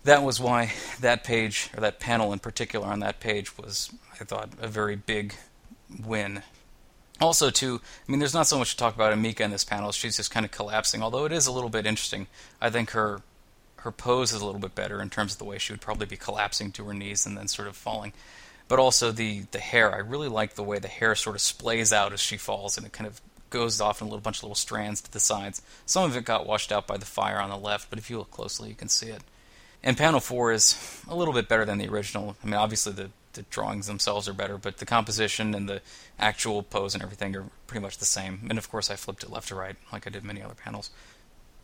that 0.04 0.22
was 0.22 0.40
why 0.40 0.74
that 1.00 1.24
page, 1.24 1.72
or 1.76 1.82
that 1.82 2.00
panel 2.00 2.32
in 2.32 2.38
particular 2.38 2.86
on 2.86 3.00
that 3.00 3.20
page, 3.20 3.58
was, 3.58 3.92
I 4.22 4.24
thought, 4.24 4.52
a 4.62 4.68
very 4.68 4.96
big 4.96 5.34
win. 6.06 6.44
Also, 7.20 7.50
too, 7.50 7.82
I 8.08 8.12
mean, 8.12 8.20
there's 8.20 8.36
not 8.36 8.46
so 8.46 8.60
much 8.60 8.70
to 8.74 8.78
talk 8.78 8.94
about 8.94 9.18
Amika 9.18 9.40
in 9.40 9.50
this 9.50 9.66
panel. 9.66 9.92
She's 9.92 10.18
just 10.18 10.30
kind 10.30 10.46
of 10.46 10.52
collapsing, 10.52 11.02
although 11.02 11.26
it 11.26 11.32
is 11.32 11.48
a 11.48 11.52
little 11.52 11.72
bit 11.72 11.88
interesting. 11.88 12.28
I 12.62 12.70
think 12.70 12.92
her 12.92 13.24
her 13.82 13.92
pose 13.92 14.34
is 14.34 14.42
a 14.42 14.46
little 14.46 14.62
bit 14.62 14.76
better 14.76 15.02
in 15.02 15.10
terms 15.10 15.34
of 15.34 15.40
the 15.40 15.46
way 15.46 15.58
she 15.58 15.74
would 15.74 15.82
probably 15.82 16.06
be 16.06 16.18
collapsing 16.18 16.72
to 16.74 16.86
her 16.86 16.94
knees 16.94 17.26
and 17.26 17.38
then 17.38 17.48
sort 17.48 17.68
of 17.68 17.76
falling. 17.76 18.14
But 18.68 18.80
also 18.80 19.12
the 19.12 19.46
the 19.52 19.60
hair, 19.60 19.94
I 19.94 19.98
really 19.98 20.28
like 20.28 20.56
the 20.56 20.64
way 20.64 20.80
the 20.80 20.88
hair 20.88 21.16
sort 21.16 21.36
of 21.36 21.42
splays 21.42 21.92
out 21.92 22.14
as 22.14 22.20
she 22.20 22.38
falls, 22.38 22.78
and 22.78 22.86
it 22.86 22.94
kind 22.94 23.08
of 23.08 23.20
goes 23.50 23.82
off 23.82 24.02
in 24.02 24.08
a 24.08 24.10
little 24.10 24.22
bunch 24.22 24.38
of 24.38 24.44
little 24.44 24.56
strands 24.56 25.02
to 25.02 25.12
the 25.12 25.20
sides. 25.20 25.62
Some 25.86 26.04
of 26.04 26.16
it 26.16 26.26
got 26.26 26.46
washed 26.46 26.72
out 26.72 26.86
by 26.86 26.98
the 26.98 27.06
fire 27.06 27.40
on 27.40 27.50
the 27.50 27.58
left, 27.58 27.90
but 27.90 27.98
if 27.98 28.10
you 28.10 28.20
look 28.20 28.32
closely, 28.32 28.70
you 28.70 28.76
can 28.76 28.90
see 28.90 29.08
it. 29.08 29.24
And 29.82 29.98
panel 29.98 30.20
four 30.20 30.52
is 30.52 31.04
a 31.08 31.16
little 31.16 31.34
bit 31.34 31.48
better 31.48 31.66
than 31.66 31.78
the 31.78 31.88
original. 31.88 32.36
I 32.44 32.46
mean, 32.46 32.56
obviously 32.56 32.94
the, 32.94 33.10
the 33.34 33.44
drawings 33.44 33.88
themselves 33.88 34.28
are 34.28 34.34
better, 34.34 34.58
but 34.58 34.78
the 34.78 34.86
composition 34.86 35.56
and 35.56 35.70
the 35.70 35.82
actual 36.20 36.64
pose 36.64 36.94
and 36.94 37.02
everything 37.02 37.36
are 37.36 37.46
pretty 37.66 37.82
much 37.82 37.98
the 37.98 38.06
same. 38.06 38.42
And 38.50 38.58
of 38.58 38.70
course, 38.70 38.92
I 38.92 38.98
flipped 38.98 39.24
it 39.24 39.32
left 39.32 39.48
to 39.48 39.56
right, 39.56 39.78
like 39.92 40.06
I 40.06 40.10
did 40.10 40.24
many 40.24 40.42
other 40.42 40.54
panels. 40.54 40.90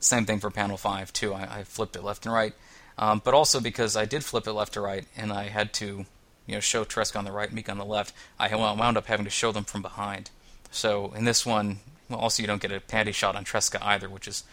Same 0.05 0.25
thing 0.25 0.39
for 0.39 0.51
panel 0.51 0.77
five 0.77 1.11
too. 1.11 1.33
I, 1.33 1.59
I 1.59 1.63
flipped 1.63 1.95
it 1.95 2.03
left 2.03 2.25
and 2.25 2.33
right, 2.33 2.53
um, 2.97 3.21
but 3.23 3.33
also 3.33 3.59
because 3.59 3.97
I 3.97 4.05
did 4.05 4.23
flip 4.23 4.45
it 4.45 4.53
left 4.53 4.73
to 4.73 4.81
right, 4.81 5.05
and 5.17 5.33
I 5.33 5.45
had 5.45 5.73
to, 5.73 6.05
you 6.45 6.53
know, 6.53 6.59
show 6.59 6.85
Tresca 6.85 7.17
on 7.17 7.25
the 7.25 7.31
right, 7.31 7.51
Meek 7.51 7.69
on 7.69 7.79
the 7.79 7.85
left. 7.85 8.13
I 8.39 8.53
wound 8.55 8.97
up 8.97 9.07
having 9.07 9.25
to 9.25 9.31
show 9.31 9.51
them 9.51 9.63
from 9.63 9.81
behind. 9.81 10.29
So 10.69 11.11
in 11.13 11.25
this 11.25 11.43
one, 11.43 11.79
well, 12.07 12.19
also 12.19 12.43
you 12.43 12.47
don't 12.47 12.61
get 12.61 12.71
a 12.71 12.79
panty 12.79 13.15
shot 13.15 13.35
on 13.35 13.45
Tresca 13.45 13.79
either, 13.81 14.07
which 14.07 14.27
is 14.27 14.43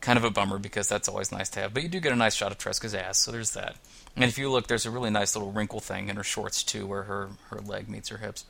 kind 0.00 0.16
of 0.16 0.24
a 0.24 0.30
bummer 0.30 0.58
because 0.58 0.88
that's 0.88 1.08
always 1.08 1.30
nice 1.30 1.48
to 1.50 1.60
have. 1.60 1.74
But 1.74 1.84
you 1.84 1.88
do 1.88 2.00
get 2.00 2.12
a 2.12 2.16
nice 2.16 2.34
shot 2.34 2.50
of 2.50 2.58
Tresca's 2.58 2.94
ass, 2.94 3.18
so 3.18 3.30
there's 3.30 3.52
that. 3.52 3.76
And 4.16 4.24
if 4.24 4.36
you 4.36 4.50
look, 4.50 4.66
there's 4.66 4.86
a 4.86 4.90
really 4.90 5.10
nice 5.10 5.36
little 5.36 5.52
wrinkle 5.52 5.80
thing 5.80 6.08
in 6.08 6.16
her 6.16 6.24
shorts 6.24 6.64
too, 6.64 6.88
where 6.88 7.04
her 7.04 7.28
her 7.50 7.60
leg 7.60 7.88
meets 7.88 8.08
her 8.08 8.18
hips. 8.18 8.44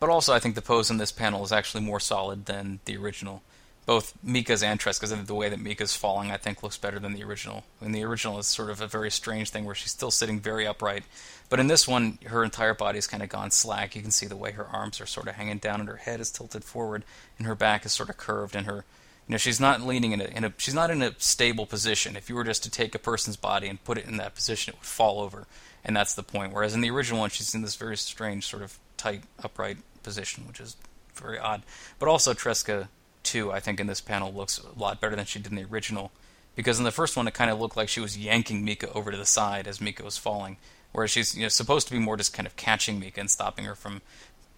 But 0.00 0.10
also, 0.10 0.34
I 0.34 0.38
think 0.38 0.54
the 0.54 0.62
pose 0.62 0.90
in 0.90 0.98
this 0.98 1.12
panel 1.12 1.42
is 1.44 1.50
actually 1.50 1.82
more 1.82 1.98
solid 1.98 2.44
than 2.44 2.80
the 2.84 2.96
original. 2.98 3.42
Both 3.88 4.12
Mika's 4.22 4.62
and 4.62 4.78
Tresca's, 4.78 5.12
and 5.12 5.26
the 5.26 5.34
way 5.34 5.48
that 5.48 5.60
Mika's 5.60 5.96
falling, 5.96 6.30
I 6.30 6.36
think, 6.36 6.62
looks 6.62 6.76
better 6.76 6.98
than 6.98 7.14
the 7.14 7.24
original. 7.24 7.64
And 7.80 7.94
the 7.94 8.04
original 8.04 8.38
is 8.38 8.46
sort 8.46 8.68
of 8.68 8.82
a 8.82 8.86
very 8.86 9.10
strange 9.10 9.48
thing 9.48 9.64
where 9.64 9.74
she's 9.74 9.92
still 9.92 10.10
sitting 10.10 10.40
very 10.40 10.66
upright. 10.66 11.04
But 11.48 11.58
in 11.58 11.68
this 11.68 11.88
one, 11.88 12.18
her 12.26 12.44
entire 12.44 12.74
body's 12.74 13.06
kind 13.06 13.22
of 13.22 13.30
gone 13.30 13.50
slack. 13.50 13.96
You 13.96 14.02
can 14.02 14.10
see 14.10 14.26
the 14.26 14.36
way 14.36 14.52
her 14.52 14.66
arms 14.66 15.00
are 15.00 15.06
sort 15.06 15.26
of 15.26 15.36
hanging 15.36 15.56
down, 15.56 15.80
and 15.80 15.88
her 15.88 15.96
head 15.96 16.20
is 16.20 16.30
tilted 16.30 16.64
forward, 16.64 17.02
and 17.38 17.46
her 17.46 17.54
back 17.54 17.86
is 17.86 17.92
sort 17.94 18.10
of 18.10 18.18
curved, 18.18 18.54
and 18.54 18.66
her 18.66 18.84
you 19.26 19.32
know, 19.32 19.38
she's 19.38 19.58
not 19.58 19.82
leaning 19.82 20.12
in 20.12 20.20
a, 20.20 20.24
in 20.24 20.44
a 20.44 20.52
she's 20.58 20.74
not 20.74 20.90
in 20.90 21.00
a 21.00 21.14
stable 21.18 21.64
position. 21.64 22.14
If 22.14 22.28
you 22.28 22.34
were 22.34 22.44
just 22.44 22.62
to 22.64 22.70
take 22.70 22.94
a 22.94 22.98
person's 22.98 23.36
body 23.36 23.68
and 23.68 23.82
put 23.84 23.98
it 23.98 24.06
in 24.06 24.18
that 24.18 24.34
position, 24.34 24.72
it 24.72 24.78
would 24.78 24.86
fall 24.86 25.20
over, 25.20 25.46
and 25.82 25.96
that's 25.96 26.14
the 26.14 26.22
point. 26.22 26.52
Whereas 26.52 26.74
in 26.74 26.82
the 26.82 26.90
original 26.90 27.20
one, 27.20 27.30
she's 27.30 27.54
in 27.54 27.62
this 27.62 27.76
very 27.76 27.96
strange 27.96 28.46
sort 28.46 28.62
of 28.62 28.78
tight 28.96 29.22
upright 29.42 29.78
position, 30.02 30.46
which 30.46 30.60
is 30.60 30.76
very 31.14 31.38
odd. 31.38 31.62
But 31.98 32.08
also 32.08 32.32
Tresca 32.32 32.88
too, 33.28 33.52
I 33.52 33.60
think 33.60 33.80
in 33.80 33.86
this 33.86 34.00
panel 34.00 34.32
looks 34.32 34.58
a 34.58 34.78
lot 34.78 35.00
better 35.00 35.16
than 35.16 35.26
she 35.26 35.38
did 35.38 35.52
in 35.52 35.56
the 35.56 35.64
original, 35.64 36.10
because 36.56 36.78
in 36.78 36.84
the 36.84 36.90
first 36.90 37.16
one 37.16 37.28
it 37.28 37.34
kind 37.34 37.50
of 37.50 37.60
looked 37.60 37.76
like 37.76 37.88
she 37.88 38.00
was 38.00 38.16
yanking 38.16 38.64
Mika 38.64 38.92
over 38.92 39.10
to 39.10 39.16
the 39.16 39.26
side 39.26 39.66
as 39.66 39.80
Mika 39.80 40.02
was 40.02 40.16
falling, 40.16 40.56
whereas 40.92 41.10
she's 41.10 41.36
you 41.36 41.42
know 41.42 41.48
supposed 41.48 41.86
to 41.88 41.92
be 41.92 41.98
more 41.98 42.16
just 42.16 42.32
kind 42.32 42.46
of 42.46 42.56
catching 42.56 42.98
Mika 42.98 43.20
and 43.20 43.30
stopping 43.30 43.64
her 43.64 43.74
from 43.74 44.02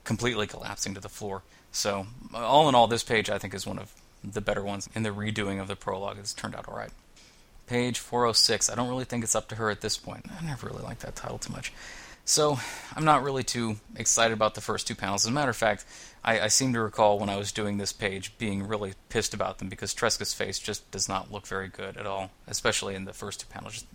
completely 0.04 0.46
collapsing 0.46 0.94
to 0.94 1.00
the 1.00 1.08
floor. 1.08 1.42
So 1.72 2.06
all 2.34 2.68
in 2.68 2.74
all, 2.74 2.86
this 2.86 3.04
page 3.04 3.28
I 3.28 3.38
think 3.38 3.54
is 3.54 3.66
one 3.66 3.78
of 3.78 3.92
the 4.22 4.40
better 4.40 4.62
ones 4.62 4.88
in 4.94 5.02
the 5.02 5.10
redoing 5.10 5.60
of 5.60 5.68
the 5.68 5.76
prologue. 5.76 6.18
It's 6.18 6.34
turned 6.34 6.54
out 6.54 6.68
alright. 6.68 6.90
Page 7.66 7.98
406. 7.98 8.68
I 8.68 8.74
don't 8.74 8.88
really 8.88 9.04
think 9.04 9.22
it's 9.22 9.36
up 9.36 9.48
to 9.48 9.54
her 9.54 9.70
at 9.70 9.80
this 9.80 9.96
point. 9.96 10.26
I 10.28 10.44
never 10.44 10.66
really 10.66 10.82
liked 10.82 11.02
that 11.02 11.14
title 11.14 11.38
too 11.38 11.52
much. 11.52 11.72
So, 12.30 12.60
I'm 12.94 13.04
not 13.04 13.24
really 13.24 13.42
too 13.42 13.80
excited 13.96 14.32
about 14.32 14.54
the 14.54 14.60
first 14.60 14.86
two 14.86 14.94
panels. 14.94 15.24
As 15.24 15.30
a 15.30 15.32
matter 15.32 15.50
of 15.50 15.56
fact, 15.56 15.84
I, 16.22 16.42
I, 16.42 16.46
seem 16.46 16.72
to 16.74 16.80
recall 16.80 17.18
when 17.18 17.28
I 17.28 17.36
was 17.36 17.50
doing 17.50 17.78
this 17.78 17.92
page 17.92 18.38
being 18.38 18.68
really 18.68 18.92
pissed 19.08 19.34
about 19.34 19.58
them 19.58 19.68
because 19.68 19.92
Tresca's 19.92 20.32
face 20.32 20.60
just 20.60 20.88
does 20.92 21.08
not 21.08 21.32
look 21.32 21.44
very 21.44 21.66
good 21.66 21.96
at 21.96 22.06
all, 22.06 22.30
especially 22.46 22.94
in 22.94 23.04
the 23.04 23.12
first 23.12 23.40
two 23.40 23.48
panels. 23.48 23.72
Just, 23.72 23.86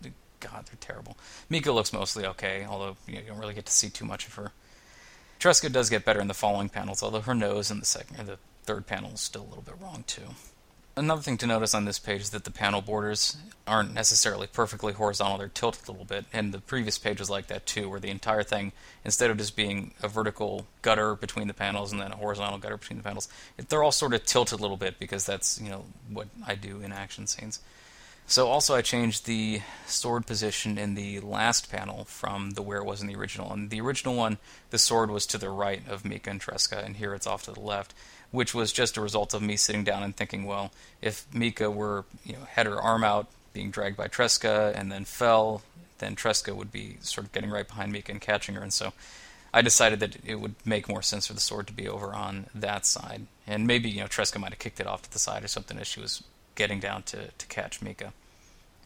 God, 0.42 0.66
they're 0.66 0.76
terrible. 0.82 1.16
Mika 1.50 1.72
looks 1.72 1.94
mostly 1.94 2.26
okay, 2.26 2.66
although 2.68 2.98
you, 3.08 3.16
know, 3.16 3.22
you 3.22 3.28
don't 3.28 3.40
really 3.40 3.54
get 3.54 3.68
to 3.68 3.72
see 3.72 3.90
too 3.90 4.04
much 4.04 4.28
of 4.28 4.34
her. 4.34 4.52
Tresca 5.40 5.72
does 5.72 5.90
get 5.90 6.04
better 6.04 6.20
in 6.20 6.28
the 6.28 6.34
following 6.34 6.68
panels, 6.68 7.02
although 7.02 7.22
her 7.22 7.36
nose 7.36 7.72
in 7.72 7.80
the 7.80 7.86
second 7.86 8.20
or 8.20 8.24
the 8.26 8.40
third 8.64 8.86
panel 8.86 9.12
is 9.12 9.22
still 9.22 9.44
a 9.44 9.48
little 9.48 9.64
bit 9.64 9.76
wrong 9.80 10.04
too. 10.08 10.36
Another 10.98 11.22
thing 11.22 11.38
to 11.40 11.48
notice 11.48 11.74
on 11.74 11.84
this 11.84 12.00
page 12.00 12.22
is 12.22 12.30
that 12.30 12.46
the 12.46 12.52
panel 12.52 12.82
borders 12.82 13.36
aren't 13.68 13.94
necessarily 13.94 14.48
perfectly 14.48 14.94
horizontal, 14.94 15.38
they're 15.38 15.50
tilted 15.50 15.90
a 15.90 15.92
little 15.92 16.06
bit, 16.06 16.24
and 16.32 16.54
the 16.54 16.60
previous 16.60 16.98
page 16.98 17.20
was 17.20 17.30
like 17.30 17.48
that 17.48 17.66
too, 17.66 17.90
where 17.90 18.00
the 18.00 18.10
entire 18.10 18.44
thing, 18.44 18.72
instead 19.04 19.30
of 19.30 19.38
just 19.38 19.58
being 19.58 19.94
a 20.02 20.08
vertical 20.08 20.66
gutter 20.84 21.14
between 21.16 21.48
the 21.50 21.54
panels 21.54 21.92
and 21.92 22.00
then 22.00 22.14
a 22.14 22.16
horizontal 22.16 22.60
gutter 22.60 22.78
between 22.78 22.98
the 22.98 23.04
panels, 23.04 23.28
they're 23.68 23.84
all 23.84 23.92
sort 23.92 24.14
of 24.14 24.26
tilted 24.26 24.58
a 24.58 24.62
little 24.62 24.78
bit 24.78 24.98
because 24.98 25.26
that's, 25.26 25.60
you 25.60 25.70
know, 25.70 25.84
what 26.10 26.28
I 26.48 26.56
do 26.56 26.80
in 26.80 26.94
action 26.94 27.28
scenes. 27.28 27.60
So 28.28 28.48
also 28.48 28.76
I 28.76 28.82
changed 28.82 29.26
the 29.26 29.62
sword 29.86 30.26
position 30.26 30.78
in 30.78 30.96
the 30.96 31.20
last 31.20 31.72
panel 31.72 32.06
from 32.06 32.52
the 32.52 32.64
where 32.64 32.80
it 32.80 32.86
was 32.86 33.02
in 33.02 33.08
the 33.08 33.16
original. 33.16 33.54
And 33.54 33.70
the 33.70 33.82
original 33.82 34.16
one, 34.16 34.40
the 34.72 34.80
sword 34.80 35.12
was 35.12 35.28
to 35.28 35.38
the 35.38 35.50
right 35.50 35.88
of 35.88 36.04
Mika 36.04 36.32
and 36.32 36.42
Tresca, 36.42 36.84
and 36.84 36.96
here 36.96 37.14
it's 37.14 37.28
off 37.28 37.44
to 37.44 37.52
the 37.52 37.60
left 37.60 37.94
which 38.36 38.54
was 38.54 38.72
just 38.72 38.98
a 38.98 39.02
result 39.02 39.34
of 39.34 39.42
me 39.42 39.56
sitting 39.56 39.84
down 39.84 40.04
and 40.04 40.16
thinking, 40.16 40.46
well, 40.46 40.72
if 41.02 41.26
Mika 41.34 41.72
were, 41.72 42.06
you 42.24 42.34
know, 42.34 42.44
had 42.52 42.66
her 42.66 42.80
arm 42.80 43.04
out, 43.04 43.28
being 43.54 43.72
dragged 43.72 43.98
by 43.98 44.08
Tresca, 44.08 44.74
and 44.76 44.92
then 44.92 45.06
fell, 45.06 45.62
then 46.00 46.16
Tresca 46.16 46.54
would 46.54 46.72
be 46.72 46.98
sort 47.02 47.26
of 47.26 47.32
getting 47.32 47.50
right 47.50 47.68
behind 47.68 47.92
Mika 47.92 48.12
and 48.12 48.22
catching 48.22 48.56
her, 48.56 48.62
and 48.62 48.74
so 48.74 48.94
I 49.54 49.62
decided 49.62 50.02
that 50.02 50.18
it 50.26 50.36
would 50.36 50.56
make 50.66 50.90
more 50.90 51.02
sense 51.02 51.28
for 51.28 51.34
the 51.34 51.40
sword 51.40 51.68
to 51.68 51.74
be 51.74 51.88
over 51.88 52.14
on 52.14 52.48
that 52.54 52.86
side, 52.86 53.28
and 53.48 53.66
maybe 53.66 53.90
you 53.90 54.02
know 54.02 54.08
Tresca 54.08 54.40
might 54.40 54.52
have 54.52 54.60
kicked 54.60 54.82
it 54.82 54.88
off 54.88 55.04
to 55.04 55.12
the 55.12 55.20
side 55.20 55.44
or 55.44 55.48
something 55.48 55.78
as 55.80 55.88
she 55.88 56.02
was 56.02 56.22
getting 56.56 56.80
down 56.80 57.04
to 57.04 57.30
to 57.32 57.48
catch 57.48 57.82
Mika. 57.82 58.14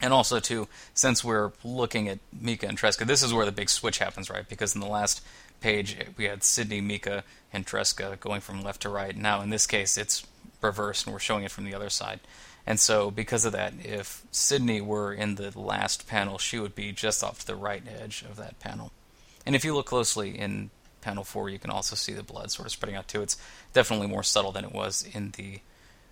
And 0.02 0.14
also, 0.14 0.40
too, 0.40 0.68
since 0.94 1.24
we're 1.24 1.52
looking 1.64 2.08
at 2.08 2.20
Mika 2.32 2.68
and 2.68 2.78
Tresca, 2.78 3.06
this 3.06 3.22
is 3.22 3.34
where 3.34 3.46
the 3.46 3.52
big 3.52 3.70
switch 3.70 3.98
happens, 3.98 4.30
right? 4.30 4.48
Because 4.48 4.74
in 4.74 4.82
the 4.82 4.88
last 4.88 5.22
page, 5.60 5.98
we 6.16 6.24
had 6.26 6.44
Sydney, 6.44 6.80
Mika, 6.80 7.24
and 7.52 7.66
Tresca 7.66 8.18
going 8.20 8.40
from 8.40 8.62
left 8.62 8.82
to 8.84 8.90
right. 8.90 9.16
Now, 9.16 9.42
in 9.42 9.50
this 9.50 9.68
case, 9.68 9.98
it's 9.98 10.26
reversed, 10.62 11.06
and 11.06 11.14
we're 11.14 11.20
showing 11.20 11.44
it 11.44 11.52
from 11.52 11.66
the 11.66 11.76
other 11.76 11.90
side. 11.90 12.22
And 12.66 12.80
so, 12.80 13.12
because 13.12 13.44
of 13.44 13.52
that, 13.52 13.74
if 13.84 14.24
Sydney 14.32 14.80
were 14.80 15.14
in 15.14 15.36
the 15.36 15.58
last 15.60 16.08
panel, 16.08 16.38
she 16.38 16.60
would 16.60 16.76
be 16.76 16.94
just 16.94 17.22
off 17.24 17.40
to 17.40 17.48
the 17.48 17.56
right 17.56 17.84
edge 17.86 18.24
of 18.30 18.38
that 18.38 18.60
panel. 18.60 18.92
And 19.46 19.56
if 19.56 19.66
you 19.66 19.74
look 19.74 19.88
closely 19.88 20.38
in 20.38 20.70
panel 21.02 21.24
4, 21.24 21.50
you 21.50 21.60
can 21.60 21.72
also 21.72 21.96
see 21.96 22.14
the 22.14 22.24
blood 22.24 22.52
sort 22.52 22.68
of 22.68 22.72
spreading 22.72 22.96
out 22.96 23.08
too. 23.08 23.22
It's 23.22 23.38
definitely 23.74 24.08
more 24.08 24.24
subtle 24.24 24.52
than 24.52 24.66
it 24.66 24.74
was 24.74 25.06
in 25.14 25.32
the 25.32 25.60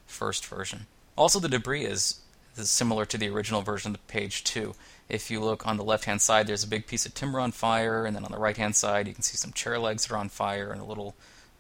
first 0.08 0.46
version. 0.46 0.88
Also, 1.17 1.39
the 1.39 1.50
debris 1.50 1.83
is, 1.83 2.21
is 2.55 2.69
similar 2.69 3.03
to 3.05 3.17
the 3.17 3.29
original 3.29 3.63
version 3.63 3.95
of 3.95 4.07
page 4.07 4.43
2. 4.43 4.75
If 5.09 5.31
you 5.31 5.39
look 5.39 5.65
on 5.65 5.77
the 5.77 5.83
left 5.83 6.05
hand 6.05 6.21
side, 6.21 6.47
there's 6.47 6.63
a 6.63 6.67
big 6.67 6.86
piece 6.86 7.05
of 7.05 7.13
timber 7.13 7.39
on 7.39 7.51
fire, 7.51 8.05
and 8.05 8.15
then 8.15 8.24
on 8.24 8.31
the 8.31 8.38
right 8.38 8.55
hand 8.55 8.75
side, 8.75 9.07
you 9.07 9.13
can 9.13 9.24
see 9.24 9.36
some 9.36 9.51
chair 9.51 9.79
legs 9.79 10.05
that 10.05 10.13
are 10.13 10.17
on 10.17 10.29
fire 10.29 10.71
and 10.71 10.79
a 10.79 10.86
little 10.86 11.15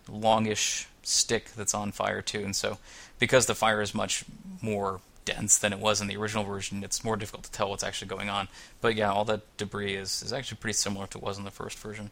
longish 0.07 0.87
stick 1.01 1.51
that's 1.55 1.73
on 1.73 1.91
fire 1.91 2.21
too. 2.21 2.43
And 2.43 2.55
so, 2.55 2.77
because 3.17 3.47
the 3.47 3.55
fire 3.55 3.81
is 3.81 3.95
much 3.95 4.25
more 4.61 5.01
dense 5.25 5.57
than 5.57 5.73
it 5.73 5.79
was 5.79 6.01
in 6.01 6.07
the 6.07 6.17
original 6.17 6.43
version, 6.43 6.83
it's 6.83 7.03
more 7.03 7.17
difficult 7.17 7.45
to 7.45 7.51
tell 7.51 7.69
what's 7.69 7.83
actually 7.83 8.09
going 8.09 8.29
on. 8.29 8.49
But 8.79 8.95
yeah, 8.95 9.11
all 9.11 9.25
that 9.25 9.57
debris 9.57 9.95
is, 9.95 10.21
is 10.21 10.31
actually 10.31 10.57
pretty 10.57 10.75
similar 10.75 11.07
to 11.07 11.17
what 11.17 11.29
was 11.29 11.37
in 11.39 11.45
the 11.45 11.51
first 11.51 11.79
version. 11.79 12.11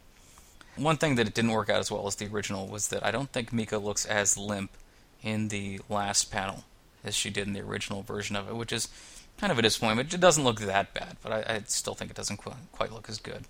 One 0.74 0.96
thing 0.96 1.14
that 1.14 1.28
it 1.28 1.34
didn't 1.34 1.52
work 1.52 1.70
out 1.70 1.78
as 1.78 1.90
well 1.92 2.06
as 2.06 2.16
the 2.16 2.26
original 2.26 2.66
was 2.66 2.88
that 2.88 3.06
I 3.06 3.10
don't 3.10 3.30
think 3.30 3.52
Mika 3.52 3.78
looks 3.78 4.04
as 4.04 4.36
limp 4.36 4.72
in 5.22 5.48
the 5.48 5.80
last 5.88 6.30
panel 6.30 6.64
as 7.06 7.14
she 7.14 7.30
did 7.30 7.46
in 7.46 7.52
the 7.52 7.60
original 7.60 8.02
version 8.02 8.36
of 8.36 8.48
it, 8.48 8.56
which 8.56 8.72
is 8.72 8.88
kind 9.38 9.50
of 9.50 9.58
a 9.58 9.62
disappointment. 9.62 10.12
It 10.12 10.20
doesn't 10.20 10.44
look 10.44 10.60
that 10.60 10.92
bad, 10.94 11.16
but 11.22 11.32
I, 11.32 11.54
I 11.54 11.62
still 11.66 11.94
think 11.94 12.10
it 12.10 12.16
doesn't 12.16 12.38
qu- 12.38 12.52
quite 12.72 12.92
look 12.92 13.08
as 13.08 13.18
good. 13.18 13.44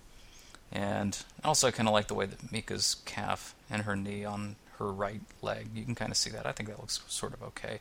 And 0.71 1.17
also, 1.43 1.67
I 1.67 1.71
kind 1.71 1.87
of 1.87 1.93
like 1.93 2.07
the 2.07 2.13
way 2.13 2.25
that 2.25 2.51
Mika's 2.51 2.97
calf 3.05 3.55
and 3.69 3.83
her 3.83 3.95
knee 3.95 4.25
on 4.25 4.57
her 4.79 4.91
right 4.91 5.21
leg. 5.41 5.69
You 5.73 5.85
can 5.85 5.95
kind 5.95 6.11
of 6.11 6.17
see 6.17 6.29
that. 6.31 6.45
I 6.45 6.51
think 6.51 6.69
that 6.69 6.79
looks 6.79 7.01
sort 7.07 7.33
of 7.33 7.41
okay 7.43 7.79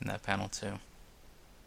in 0.00 0.08
that 0.08 0.22
panel 0.22 0.48
too. 0.48 0.74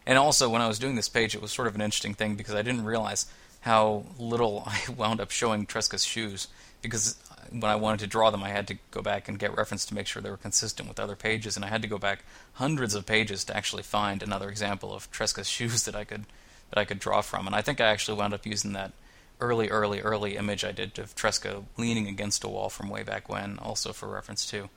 And 0.05 0.17
also, 0.17 0.49
when 0.49 0.61
I 0.61 0.67
was 0.67 0.79
doing 0.79 0.95
this 0.95 1.09
page, 1.09 1.35
it 1.35 1.41
was 1.41 1.51
sort 1.51 1.67
of 1.67 1.75
an 1.75 1.81
interesting 1.81 2.13
thing 2.13 2.35
because 2.35 2.55
I 2.55 2.61
didn't 2.61 2.85
realize 2.85 3.27
how 3.61 4.05
little 4.17 4.63
I 4.67 4.79
wound 4.95 5.21
up 5.21 5.31
showing 5.31 5.65
Tresca's 5.65 6.03
shoes. 6.03 6.47
Because 6.81 7.15
when 7.49 7.65
I 7.65 7.75
wanted 7.75 7.99
to 8.01 8.07
draw 8.07 8.29
them, 8.29 8.43
I 8.43 8.49
had 8.49 8.67
to 8.67 8.77
go 8.91 9.01
back 9.01 9.27
and 9.27 9.39
get 9.39 9.55
reference 9.55 9.85
to 9.85 9.95
make 9.95 10.07
sure 10.07 10.21
they 10.21 10.29
were 10.29 10.37
consistent 10.37 10.87
with 10.87 10.99
other 10.99 11.15
pages, 11.15 11.55
and 11.55 11.65
I 11.65 11.69
had 11.69 11.81
to 11.81 11.87
go 11.87 11.97
back 11.97 12.23
hundreds 12.53 12.95
of 12.95 13.05
pages 13.05 13.43
to 13.45 13.55
actually 13.55 13.83
find 13.83 14.21
another 14.21 14.49
example 14.49 14.93
of 14.93 15.11
Tresca's 15.11 15.49
shoes 15.49 15.83
that 15.83 15.95
I 15.95 16.03
could 16.03 16.25
that 16.69 16.79
I 16.79 16.85
could 16.85 16.99
draw 16.99 17.21
from. 17.21 17.47
And 17.47 17.55
I 17.55 17.61
think 17.61 17.81
I 17.81 17.87
actually 17.87 18.17
wound 18.17 18.33
up 18.33 18.45
using 18.45 18.71
that 18.73 18.93
early, 19.41 19.69
early, 19.69 19.99
early 19.99 20.37
image 20.37 20.63
I 20.63 20.71
did 20.71 20.97
of 20.99 21.15
Tresca 21.15 21.65
leaning 21.77 22.07
against 22.07 22.45
a 22.45 22.47
wall 22.47 22.69
from 22.69 22.89
way 22.89 23.03
back 23.03 23.27
when, 23.27 23.59
also 23.59 23.91
for 23.91 24.07
reference 24.07 24.45
too. 24.45 24.69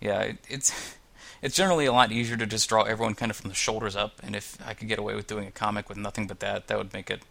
Yeah, 0.00 0.20
it, 0.20 0.38
it's 0.48 0.96
it's 1.42 1.56
generally 1.56 1.86
a 1.86 1.92
lot 1.92 2.12
easier 2.12 2.36
to 2.36 2.46
just 2.46 2.68
draw 2.68 2.82
everyone 2.82 3.14
kind 3.14 3.30
of 3.30 3.36
from 3.36 3.50
the 3.50 3.54
shoulders 3.54 3.96
up, 3.96 4.20
and 4.22 4.34
if 4.34 4.58
I 4.66 4.74
could 4.74 4.88
get 4.88 4.98
away 4.98 5.14
with 5.14 5.26
doing 5.26 5.46
a 5.46 5.52
comic 5.52 5.88
with 5.88 5.98
nothing 5.98 6.26
but 6.26 6.40
that, 6.40 6.66
that 6.68 6.78
would 6.78 6.92
make 6.92 7.10
it 7.10 7.22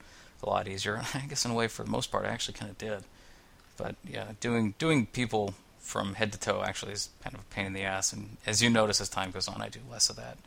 a 0.43 0.49
lot 0.49 0.67
easier. 0.67 1.01
I 1.13 1.25
guess 1.27 1.45
in 1.45 1.51
a 1.51 1.55
way, 1.55 1.67
for 1.67 1.83
the 1.83 1.91
most 1.91 2.11
part, 2.11 2.25
I 2.25 2.29
actually 2.29 2.53
kind 2.53 2.71
of 2.71 2.77
did. 2.77 3.03
But 3.77 3.95
yeah, 4.07 4.31
doing 4.39 4.73
doing 4.77 5.05
people 5.05 5.53
from 5.79 6.15
head 6.15 6.31
to 6.31 6.39
toe 6.39 6.63
actually 6.65 6.93
is 6.93 7.09
kind 7.23 7.35
of 7.35 7.41
a 7.41 7.53
pain 7.53 7.67
in 7.67 7.73
the 7.73 7.83
ass, 7.83 8.11
and 8.13 8.37
as 8.45 8.61
you 8.61 8.69
notice 8.69 8.99
as 8.99 9.09
time 9.09 9.31
goes 9.31 9.47
on, 9.47 9.61
I 9.61 9.69
do 9.69 9.79
less 9.89 10.09
of 10.09 10.15
that. 10.15 10.37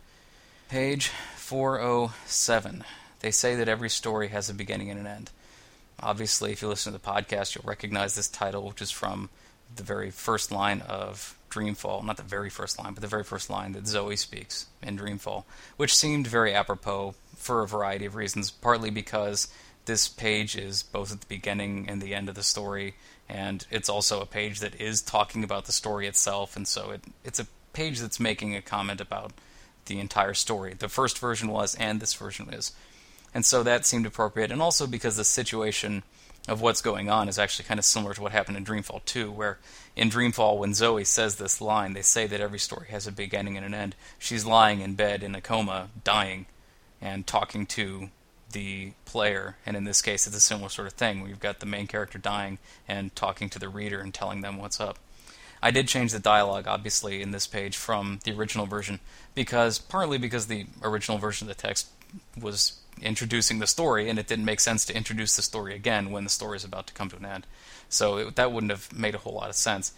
Page 0.69 1.07
407. 1.37 2.83
They 3.21 3.31
say 3.31 3.55
that 3.55 3.67
every 3.67 3.89
story 3.89 4.27
has 4.29 4.49
a 4.49 4.53
beginning 4.53 4.89
and 4.89 4.99
an 4.99 5.07
end. 5.07 5.31
Obviously, 6.01 6.51
if 6.51 6.61
you 6.61 6.67
listen 6.67 6.93
to 6.93 6.99
the 6.99 7.05
podcast, 7.05 7.55
you'll 7.55 7.67
recognize 7.67 8.15
this 8.15 8.27
title, 8.27 8.67
which 8.67 8.81
is 8.81 8.91
from 8.91 9.29
the 9.75 9.83
very 9.83 10.11
first 10.11 10.51
line 10.51 10.81
of 10.81 11.37
Dreamfall. 11.49 12.03
Not 12.05 12.17
the 12.17 12.23
very 12.23 12.49
first 12.49 12.79
line, 12.79 12.93
but 12.93 13.01
the 13.01 13.07
very 13.07 13.23
first 13.23 13.49
line 13.49 13.73
that 13.73 13.87
Zoe 13.87 14.15
speaks 14.15 14.67
in 14.81 14.97
Dreamfall, 14.97 15.43
which 15.77 15.95
seemed 15.95 16.27
very 16.27 16.53
apropos 16.53 17.15
for 17.35 17.61
a 17.61 17.67
variety 17.67 18.05
of 18.05 18.15
reasons. 18.15 18.51
Partly 18.51 18.89
because 18.89 19.47
this 19.89 20.07
page 20.07 20.55
is 20.55 20.83
both 20.83 21.11
at 21.11 21.19
the 21.19 21.25
beginning 21.25 21.89
and 21.89 21.99
the 21.99 22.13
end 22.13 22.29
of 22.29 22.35
the 22.35 22.43
story, 22.43 22.93
and 23.27 23.65
it's 23.71 23.89
also 23.89 24.21
a 24.21 24.25
page 24.27 24.59
that 24.59 24.79
is 24.79 25.01
talking 25.01 25.43
about 25.43 25.65
the 25.65 25.71
story 25.71 26.05
itself, 26.05 26.55
and 26.55 26.67
so 26.67 26.91
it, 26.91 27.01
it's 27.25 27.39
a 27.39 27.47
page 27.73 27.99
that's 27.99 28.19
making 28.19 28.55
a 28.55 28.61
comment 28.61 29.01
about 29.01 29.31
the 29.87 29.99
entire 29.99 30.35
story. 30.35 30.75
The 30.75 30.89
first 30.89 31.17
version 31.17 31.49
was, 31.49 31.73
and 31.73 31.99
this 31.99 32.13
version 32.13 32.53
is. 32.53 32.71
And 33.33 33.43
so 33.43 33.63
that 33.63 33.83
seemed 33.83 34.05
appropriate, 34.05 34.51
and 34.51 34.61
also 34.61 34.85
because 34.85 35.17
the 35.17 35.23
situation 35.23 36.03
of 36.47 36.61
what's 36.61 36.81
going 36.81 37.09
on 37.09 37.27
is 37.27 37.39
actually 37.39 37.65
kind 37.65 37.79
of 37.79 37.85
similar 37.85 38.13
to 38.13 38.21
what 38.21 38.31
happened 38.31 38.57
in 38.57 38.65
Dreamfall 38.65 39.03
2, 39.05 39.31
where 39.31 39.57
in 39.95 40.11
Dreamfall, 40.11 40.59
when 40.59 40.75
Zoe 40.75 41.03
says 41.03 41.37
this 41.37 41.59
line, 41.59 41.93
they 41.93 42.03
say 42.03 42.27
that 42.27 42.41
every 42.41 42.59
story 42.59 42.89
has 42.91 43.07
a 43.07 43.11
beginning 43.11 43.57
and 43.57 43.65
an 43.65 43.73
end. 43.73 43.95
She's 44.19 44.45
lying 44.45 44.81
in 44.81 44.93
bed 44.93 45.23
in 45.23 45.33
a 45.33 45.41
coma, 45.41 45.89
dying, 46.03 46.45
and 47.01 47.25
talking 47.25 47.65
to 47.65 48.09
the 48.51 48.93
player, 49.05 49.57
and 49.65 49.77
in 49.77 49.83
this 49.83 50.01
case, 50.01 50.25
it's 50.25 50.35
a 50.35 50.41
similar 50.41 50.69
sort 50.69 50.87
of 50.87 50.93
thing. 50.93 51.21
We've 51.21 51.39
got 51.39 51.59
the 51.59 51.65
main 51.65 51.87
character 51.87 52.17
dying 52.17 52.57
and 52.87 53.15
talking 53.15 53.49
to 53.49 53.59
the 53.59 53.69
reader 53.69 53.99
and 53.99 54.13
telling 54.13 54.41
them 54.41 54.57
what's 54.57 54.79
up. 54.79 54.97
I 55.61 55.71
did 55.71 55.87
change 55.87 56.11
the 56.11 56.19
dialogue, 56.19 56.67
obviously, 56.67 57.21
in 57.21 57.31
this 57.31 57.47
page 57.47 57.75
from 57.75 58.19
the 58.23 58.31
original 58.31 58.65
version, 58.65 58.99
because 59.35 59.77
partly 59.77 60.17
because 60.17 60.47
the 60.47 60.65
original 60.81 61.17
version 61.17 61.49
of 61.49 61.55
the 61.55 61.61
text 61.61 61.89
was 62.39 62.79
introducing 63.01 63.59
the 63.59 63.67
story, 63.67 64.09
and 64.09 64.17
it 64.17 64.27
didn't 64.27 64.45
make 64.45 64.59
sense 64.59 64.85
to 64.85 64.95
introduce 64.95 65.35
the 65.35 65.41
story 65.41 65.75
again 65.75 66.11
when 66.11 66.23
the 66.23 66.29
story 66.29 66.57
is 66.57 66.63
about 66.63 66.87
to 66.87 66.93
come 66.93 67.09
to 67.09 67.17
an 67.17 67.25
end. 67.25 67.45
So 67.89 68.17
it, 68.17 68.35
that 68.35 68.51
wouldn't 68.51 68.71
have 68.71 68.91
made 68.93 69.15
a 69.15 69.19
whole 69.19 69.33
lot 69.33 69.49
of 69.49 69.55
sense. 69.55 69.93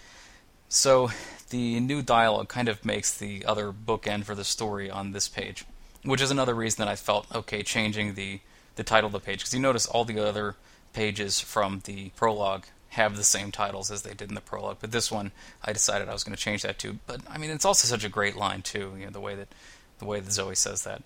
So 0.67 1.12
the 1.50 1.79
new 1.79 2.01
dialogue 2.01 2.48
kind 2.48 2.70
of 2.70 2.86
makes 2.86 3.15
the 3.15 3.46
other 3.46 3.72
bookend 3.72 4.25
for 4.25 4.36
the 4.36 4.43
story 4.43 4.89
on 4.89 5.12
this 5.12 5.27
page 5.27 5.65
which 6.03 6.22
is 6.22 6.31
another 6.31 6.53
reason 6.53 6.79
that 6.79 6.91
I 6.91 6.96
felt 6.96 7.27
okay 7.34 7.63
changing 7.63 8.15
the 8.15 8.39
the 8.75 8.84
title 8.84 9.08
of 9.08 9.13
the 9.13 9.20
page 9.20 9.39
because 9.39 9.53
you 9.53 9.60
notice 9.60 9.86
all 9.86 10.05
the 10.05 10.20
other 10.20 10.55
pages 10.93 11.39
from 11.39 11.81
the 11.86 12.10
prologue 12.12 12.65
have 12.89 13.15
the 13.15 13.24
same 13.24 13.51
titles 13.51 13.91
as 13.91 14.01
they 14.01 14.13
did 14.13 14.29
in 14.29 14.36
the 14.36 14.41
prologue, 14.41 14.77
but 14.79 14.91
this 14.91 15.12
one 15.12 15.31
I 15.63 15.74
decided 15.74 16.10
I 16.10 16.13
was 16.13 16.24
going 16.24 16.36
to 16.36 16.41
change 16.41 16.63
that 16.63 16.79
too. 16.79 17.00
But 17.08 17.22
I 17.29 17.38
mean, 17.38 17.50
it's 17.50 17.65
also 17.65 17.88
such 17.88 18.03
a 18.03 18.10
great 18.10 18.36
line 18.36 18.62
too, 18.62 18.93
you 18.98 19.05
know, 19.05 19.12
the 19.12 19.20
way 19.20 19.36
that 19.36 19.53
the 20.00 20.05
way 20.05 20.20
that 20.20 20.31
Zoe 20.31 20.55
says 20.55 20.84
that. 20.84 21.03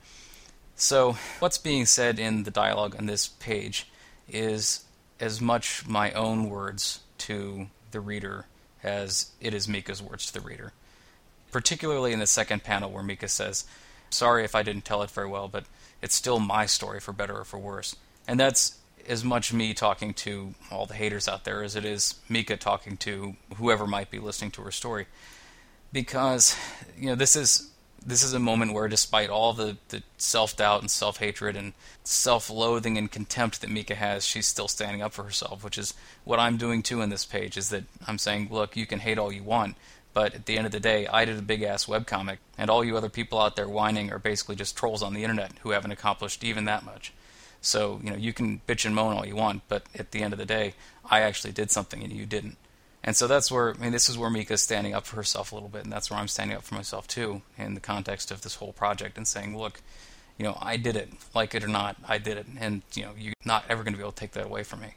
So 0.75 1.17
what's 1.39 1.57
being 1.57 1.85
said 1.85 2.19
in 2.19 2.43
the 2.43 2.51
dialogue 2.51 2.95
on 2.97 3.05
this 3.05 3.27
page 3.27 3.87
is 4.27 4.85
as 5.19 5.39
much 5.39 5.87
my 5.87 6.11
own 6.11 6.49
words 6.49 6.99
to 7.19 7.67
the 7.91 7.99
reader 7.99 8.45
as 8.83 9.31
it 9.39 9.53
is 9.53 9.67
Mika's 9.67 10.01
words 10.01 10.27
to 10.27 10.33
the 10.33 10.41
reader 10.41 10.73
particularly 11.55 12.11
in 12.11 12.19
the 12.19 12.27
second 12.27 12.65
panel 12.65 12.91
where 12.91 13.01
Mika 13.01 13.29
says, 13.29 13.63
Sorry 14.09 14.43
if 14.43 14.55
I 14.55 14.63
didn't 14.63 14.85
tell 14.85 15.03
it 15.03 15.11
very 15.11 15.27
well, 15.27 15.47
but 15.47 15.65
it's 16.01 16.15
still 16.15 16.39
my 16.39 16.65
story 16.65 16.99
for 16.99 17.13
better 17.13 17.39
or 17.39 17.45
for 17.45 17.57
worse. 17.57 17.95
And 18.27 18.39
that's 18.39 18.77
as 19.07 19.23
much 19.23 19.53
me 19.53 19.73
talking 19.73 20.13
to 20.13 20.55
all 20.71 20.85
the 20.85 20.93
haters 20.93 21.27
out 21.27 21.43
there 21.43 21.63
as 21.63 21.75
it 21.75 21.85
is 21.85 22.15
Mika 22.27 22.57
talking 22.57 22.97
to 22.97 23.35
whoever 23.57 23.85
might 23.85 24.09
be 24.09 24.19
listening 24.19 24.51
to 24.51 24.61
her 24.63 24.71
story. 24.71 25.05
Because, 25.91 26.55
you 26.97 27.07
know, 27.07 27.15
this 27.15 27.35
is 27.35 27.71
this 28.05 28.23
is 28.23 28.33
a 28.33 28.39
moment 28.39 28.73
where 28.73 28.87
despite 28.87 29.29
all 29.29 29.53
the, 29.53 29.77
the 29.89 30.03
self 30.17 30.55
doubt 30.55 30.81
and 30.81 30.91
self 30.91 31.17
hatred 31.17 31.55
and 31.55 31.73
self 32.03 32.49
loathing 32.49 32.97
and 32.97 33.11
contempt 33.11 33.61
that 33.61 33.69
Mika 33.69 33.95
has, 33.95 34.25
she's 34.25 34.47
still 34.47 34.67
standing 34.67 35.01
up 35.01 35.13
for 35.13 35.23
herself, 35.23 35.63
which 35.63 35.77
is 35.77 35.93
what 36.23 36.39
I'm 36.39 36.57
doing 36.57 36.83
too 36.83 37.01
in 37.01 37.09
this 37.09 37.25
page, 37.25 37.57
is 37.57 37.69
that 37.69 37.83
I'm 38.07 38.19
saying, 38.19 38.49
look, 38.51 38.77
you 38.77 38.85
can 38.85 38.99
hate 38.99 39.17
all 39.17 39.31
you 39.31 39.43
want, 39.43 39.75
but 40.15 40.33
at 40.33 40.45
the 40.45 40.57
end 40.57 40.65
of 40.65 40.71
the 40.71 40.79
day, 40.79 41.05
I 41.07 41.25
did 41.25 41.37
a 41.37 41.41
big 41.41 41.61
ass 41.61 41.87
webcomic, 41.87 42.37
and 42.57 42.69
all 42.69 42.85
you 42.85 42.95
other 42.95 43.09
people 43.09 43.37
out 43.37 43.57
there 43.57 43.67
whining 43.67 44.13
are 44.13 44.17
basically 44.17 44.55
just 44.55 44.77
trolls 44.77 45.03
on 45.03 45.13
the 45.13 45.23
internet 45.23 45.51
who 45.61 45.71
haven't 45.71 45.91
accomplished 45.91 46.41
even 46.41 46.63
that 46.65 46.85
much. 46.85 47.11
So, 47.59 47.99
you 48.01 48.11
know, 48.11 48.15
you 48.15 48.31
can 48.31 48.61
bitch 48.65 48.85
and 48.85 48.95
moan 48.95 49.17
all 49.17 49.25
you 49.25 49.35
want, 49.35 49.63
but 49.67 49.83
at 49.93 50.11
the 50.11 50.23
end 50.23 50.31
of 50.31 50.39
the 50.39 50.45
day, 50.45 50.73
I 51.03 51.19
actually 51.19 51.51
did 51.51 51.69
something 51.69 52.01
and 52.01 52.13
you 52.13 52.25
didn't. 52.25 52.55
And 53.03 53.13
so 53.13 53.27
that's 53.27 53.51
where, 53.51 53.75
I 53.75 53.77
mean, 53.77 53.91
this 53.91 54.07
is 54.07 54.17
where 54.17 54.29
Mika's 54.29 54.63
standing 54.63 54.93
up 54.93 55.05
for 55.05 55.17
herself 55.17 55.51
a 55.51 55.55
little 55.55 55.67
bit, 55.67 55.83
and 55.83 55.91
that's 55.91 56.09
where 56.09 56.17
I'm 56.17 56.29
standing 56.29 56.55
up 56.55 56.63
for 56.63 56.75
myself 56.75 57.07
too, 57.07 57.41
in 57.57 57.73
the 57.73 57.81
context 57.81 58.31
of 58.31 58.41
this 58.41 58.55
whole 58.55 58.71
project, 58.71 59.17
and 59.17 59.27
saying, 59.27 59.57
look, 59.57 59.81
you 60.37 60.45
know, 60.45 60.57
I 60.61 60.77
did 60.77 60.95
it, 60.95 61.09
like 61.33 61.53
it 61.53 61.63
or 61.63 61.67
not, 61.67 61.97
I 62.07 62.19
did 62.19 62.37
it, 62.37 62.45
and, 62.57 62.83
you 62.93 63.03
know, 63.03 63.11
you're 63.17 63.33
not 63.43 63.65
ever 63.67 63.83
going 63.83 63.93
to 63.93 63.97
be 63.97 64.03
able 64.03 64.13
to 64.13 64.19
take 64.19 64.31
that 64.31 64.45
away 64.45 64.63
from 64.63 64.79
me. 64.79 64.95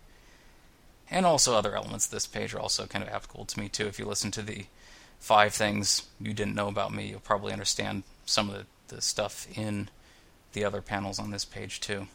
And 1.10 1.26
also, 1.26 1.54
other 1.54 1.74
elements 1.74 2.06
of 2.06 2.12
this 2.12 2.26
page 2.26 2.54
are 2.54 2.60
also 2.60 2.86
kind 2.86 3.02
of 3.02 3.10
applicable 3.10 3.46
to 3.46 3.58
me 3.58 3.68
too. 3.68 3.86
If 3.86 3.98
you 3.98 4.04
listen 4.04 4.30
to 4.32 4.42
the 4.42 4.66
five 5.18 5.52
things 5.52 6.08
you 6.20 6.32
didn't 6.32 6.54
know 6.54 6.68
about 6.68 6.92
me, 6.92 7.08
you'll 7.08 7.20
probably 7.20 7.52
understand 7.52 8.02
some 8.24 8.48
of 8.48 8.56
the, 8.56 8.94
the 8.94 9.02
stuff 9.02 9.46
in 9.56 9.88
the 10.52 10.64
other 10.64 10.80
panels 10.80 11.18
on 11.18 11.30
this 11.30 11.44
page 11.44 11.80
too. 11.80 12.06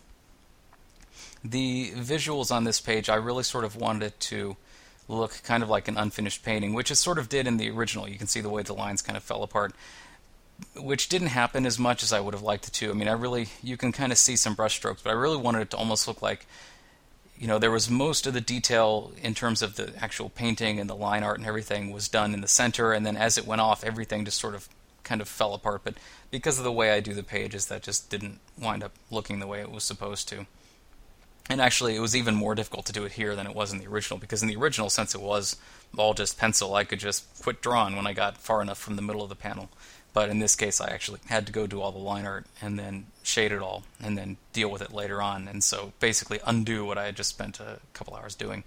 The 1.43 1.91
visuals 1.91 2.51
on 2.51 2.63
this 2.63 2.79
page, 2.81 3.09
I 3.09 3.15
really 3.15 3.43
sort 3.43 3.65
of 3.65 3.75
wanted 3.75 4.03
it 4.03 4.19
to 4.21 4.55
look 5.07 5.41
kind 5.43 5.61
of 5.61 5.69
like 5.69 5.87
an 5.87 5.97
unfinished 5.97 6.43
painting, 6.43 6.73
which 6.73 6.89
it 6.89 6.95
sort 6.95 7.19
of 7.19 7.29
did 7.29 7.47
in 7.47 7.57
the 7.57 7.69
original. 7.69 8.07
You 8.07 8.17
can 8.17 8.27
see 8.27 8.41
the 8.41 8.49
way 8.49 8.63
the 8.63 8.73
lines 8.73 9.01
kind 9.01 9.17
of 9.17 9.23
fell 9.23 9.43
apart, 9.43 9.73
which 10.75 11.09
didn't 11.09 11.27
happen 11.27 11.65
as 11.65 11.77
much 11.77 12.03
as 12.03 12.13
I 12.13 12.19
would 12.19 12.33
have 12.33 12.43
liked 12.43 12.67
it 12.67 12.73
to. 12.75 12.89
I 12.89 12.93
mean, 12.93 13.09
I 13.09 13.13
really, 13.13 13.47
you 13.61 13.75
can 13.75 13.91
kind 13.91 14.11
of 14.11 14.17
see 14.17 14.35
some 14.35 14.55
brushstrokes, 14.55 15.03
but 15.03 15.09
I 15.09 15.13
really 15.13 15.37
wanted 15.37 15.61
it 15.61 15.69
to 15.71 15.77
almost 15.77 16.07
look 16.07 16.21
like, 16.21 16.45
you 17.37 17.47
know, 17.47 17.59
there 17.59 17.71
was 17.71 17.89
most 17.89 18.27
of 18.27 18.33
the 18.33 18.41
detail 18.41 19.11
in 19.21 19.33
terms 19.33 19.61
of 19.61 19.75
the 19.75 19.93
actual 19.99 20.29
painting 20.29 20.79
and 20.79 20.89
the 20.89 20.95
line 20.95 21.23
art 21.23 21.39
and 21.39 21.47
everything 21.47 21.91
was 21.91 22.07
done 22.07 22.33
in 22.33 22.41
the 22.41 22.47
center, 22.47 22.93
and 22.93 23.05
then 23.05 23.17
as 23.17 23.37
it 23.37 23.47
went 23.47 23.61
off, 23.61 23.83
everything 23.83 24.25
just 24.25 24.39
sort 24.39 24.55
of 24.55 24.69
kind 25.03 25.21
of 25.21 25.27
fell 25.27 25.53
apart. 25.53 25.81
But 25.83 25.95
because 26.31 26.57
of 26.57 26.63
the 26.63 26.71
way 26.71 26.91
I 26.91 26.99
do 26.99 27.13
the 27.13 27.23
pages, 27.23 27.67
that 27.67 27.83
just 27.83 28.09
didn't 28.09 28.39
wind 28.57 28.83
up 28.83 28.93
looking 29.11 29.39
the 29.39 29.47
way 29.47 29.59
it 29.59 29.71
was 29.71 29.83
supposed 29.83 30.29
to. 30.29 30.45
And 31.49 31.59
actually, 31.59 31.95
it 31.95 31.99
was 31.99 32.15
even 32.15 32.35
more 32.35 32.55
difficult 32.55 32.85
to 32.85 32.93
do 32.93 33.03
it 33.03 33.13
here 33.13 33.35
than 33.35 33.45
it 33.45 33.55
was 33.55 33.73
in 33.73 33.79
the 33.79 33.87
original, 33.87 34.17
because 34.17 34.41
in 34.41 34.47
the 34.47 34.55
original, 34.55 34.89
since 34.89 35.13
it 35.13 35.21
was 35.21 35.57
all 35.97 36.13
just 36.13 36.37
pencil, 36.37 36.73
I 36.73 36.85
could 36.85 36.99
just 36.99 37.25
quit 37.43 37.61
drawing 37.61 37.97
when 37.97 38.07
I 38.07 38.13
got 38.13 38.37
far 38.37 38.61
enough 38.61 38.77
from 38.77 38.95
the 38.95 39.01
middle 39.01 39.21
of 39.21 39.29
the 39.29 39.35
panel. 39.35 39.69
But 40.13 40.29
in 40.29 40.39
this 40.39 40.55
case, 40.55 40.79
I 40.79 40.89
actually 40.89 41.19
had 41.27 41.47
to 41.47 41.51
go 41.51 41.65
do 41.65 41.81
all 41.81 41.91
the 41.91 41.97
line 41.97 42.25
art 42.25 42.45
and 42.61 42.77
then 42.77 43.07
shade 43.23 43.51
it 43.51 43.61
all 43.61 43.83
and 44.01 44.15
then 44.15 44.37
deal 44.53 44.69
with 44.69 44.81
it 44.81 44.93
later 44.93 45.21
on. 45.21 45.47
And 45.47 45.63
so 45.63 45.93
basically 45.99 46.39
undo 46.45 46.85
what 46.85 46.99
I 46.99 47.05
had 47.05 47.15
just 47.15 47.31
spent 47.31 47.59
a 47.59 47.79
couple 47.93 48.15
hours 48.15 48.35
doing. 48.35 48.63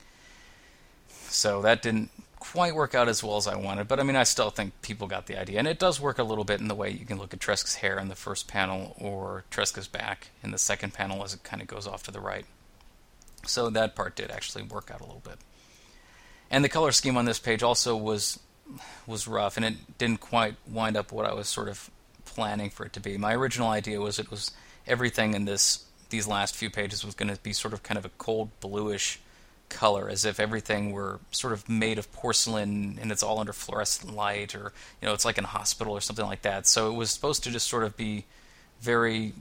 So 1.29 1.63
that 1.63 1.83
didn't 1.83 2.11
quite 2.39 2.75
work 2.75 2.95
out 2.95 3.09
as 3.09 3.23
well 3.23 3.37
as 3.37 3.47
I 3.47 3.57
wanted, 3.57 3.89
but 3.89 3.99
I 3.99 4.03
mean, 4.03 4.17
I 4.17 4.25
still 4.25 4.51
think 4.51 4.81
people 4.83 5.07
got 5.07 5.27
the 5.27 5.39
idea. 5.39 5.59
And 5.59 5.69
it 5.69 5.79
does 5.79 6.01
work 6.01 6.19
a 6.19 6.25
little 6.25 6.45
bit 6.45 6.61
in 6.61 6.69
the 6.69 6.75
way 6.75 6.91
you 6.91 7.07
can 7.07 7.19
look 7.19 7.33
at 7.33 7.41
Tresca's 7.41 7.77
hair 7.77 7.99
in 7.99 8.09
the 8.09 8.15
first 8.15 8.49
panel 8.49 8.95
or 8.99 9.45
Tresca's 9.51 9.89
back 9.89 10.31
in 10.43 10.51
the 10.51 10.59
second 10.59 10.95
panel 10.95 11.23
as 11.25 11.35
it 11.35 11.43
kind 11.43 11.63
of 11.63 11.69
goes 11.69 11.87
off 11.87 12.03
to 12.05 12.11
the 12.11 12.21
right. 12.21 12.47
So 13.47 13.71
that 13.71 13.95
part 13.95 14.17
did 14.17 14.31
actually 14.31 14.65
work 14.65 14.91
out 14.93 15.01
a 15.01 15.05
little 15.05 15.23
bit. 15.25 15.39
And 16.51 16.65
the 16.65 16.69
color 16.69 16.93
scheme 16.93 17.17
on 17.17 17.25
this 17.25 17.39
page 17.39 17.63
also 17.63 17.97
was 17.97 18.39
was 19.07 19.29
rough, 19.29 19.57
and 19.57 19.65
it 19.65 19.99
didn't 19.99 20.21
quite 20.21 20.57
wind 20.67 20.97
up 20.97 21.13
what 21.13 21.27
I 21.27 21.35
was 21.35 21.49
sort 21.49 21.69
of 21.69 21.91
planning 22.25 22.71
for 22.71 22.85
it 22.85 22.93
to 22.95 23.01
be. 23.01 23.17
My 23.17 23.35
original 23.35 23.69
idea 23.69 24.01
was 24.01 24.19
it 24.19 24.31
was 24.31 24.53
everything 24.87 25.35
in 25.35 25.45
this 25.45 25.85
these 26.11 26.29
last 26.29 26.55
few 26.55 26.71
pages 26.71 27.05
was 27.05 27.15
going 27.15 27.35
to 27.35 27.41
be 27.43 27.53
sort 27.53 27.75
of 27.75 27.83
kind 27.83 27.99
of 27.99 28.05
a 28.05 28.11
cold 28.11 28.49
bluish 28.61 29.19
color, 29.69 30.09
as 30.09 30.25
if 30.25 30.39
everything 30.39 30.93
were 30.93 31.19
sort 31.33 31.53
of 31.53 31.69
made 31.69 31.99
of 31.99 32.13
porcelain 32.13 32.97
and 33.01 33.11
it's 33.11 33.23
all 33.23 33.41
under 33.41 33.53
fluorescent 33.53 34.15
light, 34.15 34.55
or 34.55 34.73
you 35.01 35.09
know, 35.09 35.15
it's 35.15 35.25
like 35.25 35.39
in 35.39 35.45
a 35.45 35.49
hospital 35.49 35.93
or 35.93 36.01
something 36.01 36.27
like 36.27 36.43
that. 36.43 36.67
So 36.67 36.91
it 36.93 36.95
was 36.95 37.11
supposed 37.11 37.43
to 37.45 37.51
just 37.51 37.69
sort 37.69 37.83
of 37.83 37.97
be 37.97 38.25
very, 38.81 39.33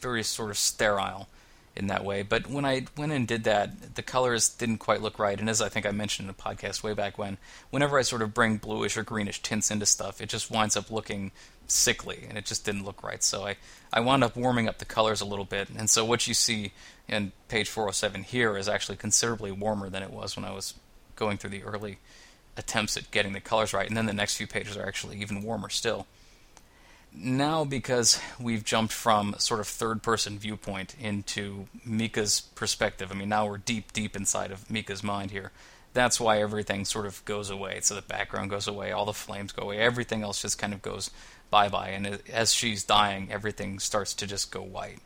very 0.00 0.22
sort 0.22 0.50
of 0.50 0.56
sterile 0.56 1.28
in 1.76 1.88
that 1.88 2.04
way. 2.04 2.22
But 2.22 2.48
when 2.48 2.64
I 2.64 2.86
went 2.96 3.12
and 3.12 3.26
did 3.26 3.44
that, 3.44 3.94
the 3.96 4.02
colors 4.02 4.48
didn't 4.48 4.78
quite 4.78 5.02
look 5.02 5.18
right. 5.18 5.38
And 5.38 5.50
as 5.50 5.60
I 5.60 5.68
think 5.68 5.86
I 5.86 5.90
mentioned 5.90 6.28
in 6.28 6.30
a 6.30 6.34
podcast 6.34 6.82
way 6.82 6.94
back 6.94 7.18
when, 7.18 7.38
whenever 7.70 7.98
I 7.98 8.02
sort 8.02 8.22
of 8.22 8.32
bring 8.32 8.58
bluish 8.58 8.96
or 8.96 9.02
greenish 9.02 9.42
tints 9.42 9.70
into 9.70 9.86
stuff, 9.86 10.20
it 10.20 10.28
just 10.28 10.50
winds 10.50 10.76
up 10.76 10.90
looking 10.90 11.32
sickly 11.66 12.26
and 12.28 12.38
it 12.38 12.44
just 12.44 12.64
didn't 12.64 12.84
look 12.84 13.02
right. 13.02 13.22
So 13.22 13.46
I, 13.46 13.56
I 13.92 14.00
wound 14.00 14.22
up 14.22 14.36
warming 14.36 14.68
up 14.68 14.78
the 14.78 14.84
colors 14.84 15.20
a 15.20 15.26
little 15.26 15.44
bit. 15.44 15.68
And 15.70 15.90
so 15.90 16.04
what 16.04 16.28
you 16.28 16.34
see 16.34 16.72
in 17.08 17.32
page 17.48 17.68
407 17.68 18.22
here 18.22 18.56
is 18.56 18.68
actually 18.68 18.96
considerably 18.96 19.50
warmer 19.50 19.88
than 19.88 20.02
it 20.02 20.10
was 20.10 20.36
when 20.36 20.44
I 20.44 20.52
was 20.52 20.74
going 21.16 21.38
through 21.38 21.50
the 21.50 21.64
early 21.64 21.98
attempts 22.56 22.96
at 22.96 23.10
getting 23.10 23.32
the 23.32 23.40
colors 23.40 23.72
right. 23.72 23.88
And 23.88 23.96
then 23.96 24.06
the 24.06 24.12
next 24.12 24.36
few 24.36 24.46
pages 24.46 24.76
are 24.76 24.86
actually 24.86 25.20
even 25.20 25.42
warmer 25.42 25.70
still 25.70 26.06
now 27.14 27.64
because 27.64 28.20
we've 28.40 28.64
jumped 28.64 28.92
from 28.92 29.34
sort 29.38 29.60
of 29.60 29.68
third 29.68 30.02
person 30.02 30.38
viewpoint 30.38 30.94
into 31.00 31.66
Mika's 31.84 32.40
perspective, 32.40 33.10
I 33.10 33.14
mean, 33.14 33.28
now 33.28 33.46
we're 33.46 33.58
deep, 33.58 33.92
deep 33.92 34.16
inside 34.16 34.50
of 34.50 34.70
Mika's 34.70 35.02
mind 35.02 35.30
here. 35.30 35.52
That's 35.92 36.18
why 36.18 36.40
everything 36.40 36.84
sort 36.84 37.06
of 37.06 37.24
goes 37.24 37.50
away. 37.50 37.78
So 37.82 37.94
the 37.94 38.02
background 38.02 38.50
goes 38.50 38.66
away, 38.66 38.90
all 38.90 39.04
the 39.04 39.12
flames 39.12 39.52
go 39.52 39.64
away, 39.64 39.78
everything 39.78 40.22
else 40.22 40.42
just 40.42 40.58
kind 40.58 40.74
of 40.74 40.82
goes 40.82 41.10
bye 41.50 41.68
bye. 41.68 41.90
And 41.90 42.20
as 42.32 42.52
she's 42.52 42.82
dying, 42.82 43.28
everything 43.30 43.78
starts 43.78 44.12
to 44.14 44.26
just 44.26 44.50
go 44.50 44.60
white. 44.60 44.98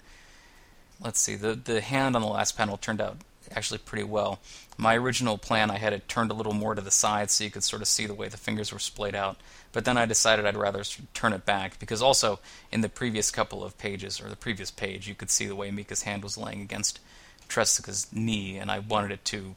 Let's 0.99 1.21
see, 1.21 1.37
the, 1.37 1.55
the 1.55 1.81
hand 1.81 2.17
on 2.17 2.23
the 2.23 2.29
last 2.29 2.57
panel 2.57 2.79
turned 2.79 3.01
out 3.01 3.19
actually 3.55 3.79
pretty 3.79 4.05
well. 4.05 4.41
My 4.81 4.97
original 4.97 5.39
plan, 5.39 5.73
I 5.73 5.79
had 5.79 5.93
it 5.93 6.09
turned 6.09 6.31
a 6.31 6.35
little 6.35 6.55
more 6.55 6.77
to 6.77 6.81
the 6.81 6.93
side 6.93 7.33
so 7.33 7.43
you 7.43 7.51
could 7.51 7.65
sort 7.65 7.83
of 7.83 7.89
see 7.89 8.07
the 8.07 8.15
way 8.15 8.29
the 8.29 8.37
fingers 8.37 8.73
were 8.73 8.79
splayed 8.79 9.17
out. 9.17 9.37
But 9.73 9.85
then 9.85 9.99
I 9.99 10.07
decided 10.07 10.47
I'd 10.47 10.57
rather 10.57 10.85
turn 11.15 11.33
it 11.33 11.45
back 11.45 11.81
because 11.81 12.01
also 12.01 12.39
in 12.71 12.81
the 12.81 12.89
previous 12.89 13.33
couple 13.33 13.65
of 13.65 13.77
pages, 13.77 14.21
or 14.21 14.29
the 14.29 14.37
previous 14.37 14.71
page, 14.71 15.09
you 15.09 15.17
could 15.17 15.31
see 15.31 15.47
the 15.47 15.57
way 15.57 15.73
Mika's 15.73 16.03
hand 16.03 16.23
was 16.23 16.39
laying 16.39 16.63
against 16.63 17.01
Tresca's 17.49 18.07
knee, 18.13 18.57
and 18.57 18.71
I 18.71 18.79
wanted 18.79 19.11
it 19.11 19.25
to 19.27 19.57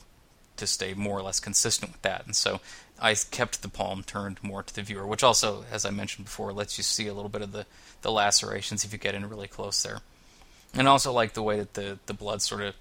to 0.57 0.67
stay 0.67 0.93
more 0.93 1.17
or 1.17 1.21
less 1.23 1.39
consistent 1.39 1.91
with 1.91 2.01
that. 2.03 2.25
And 2.25 2.35
so 2.35 2.59
I 2.99 3.15
kept 3.15 3.61
the 3.61 3.69
palm 3.69 4.03
turned 4.03 4.43
more 4.43 4.61
to 4.61 4.75
the 4.75 4.83
viewer, 4.83 5.07
which 5.07 5.23
also, 5.23 5.65
as 5.71 5.85
I 5.85 5.89
mentioned 5.89 6.25
before, 6.25 6.53
lets 6.53 6.77
you 6.77 6.83
see 6.83 7.07
a 7.07 7.13
little 7.13 7.29
bit 7.29 7.41
of 7.41 7.51
the, 7.51 7.65
the 8.03 8.11
lacerations 8.11 8.85
if 8.85 8.93
you 8.93 8.99
get 8.99 9.15
in 9.15 9.27
really 9.27 9.47
close 9.47 9.81
there. 9.81 9.99
And 10.73 10.87
I 10.87 10.91
also 10.91 11.11
like 11.11 11.33
the 11.33 11.41
way 11.41 11.57
that 11.57 11.73
the, 11.73 11.99
the 12.05 12.13
blood 12.13 12.41
sort 12.41 12.61
of 12.61 12.75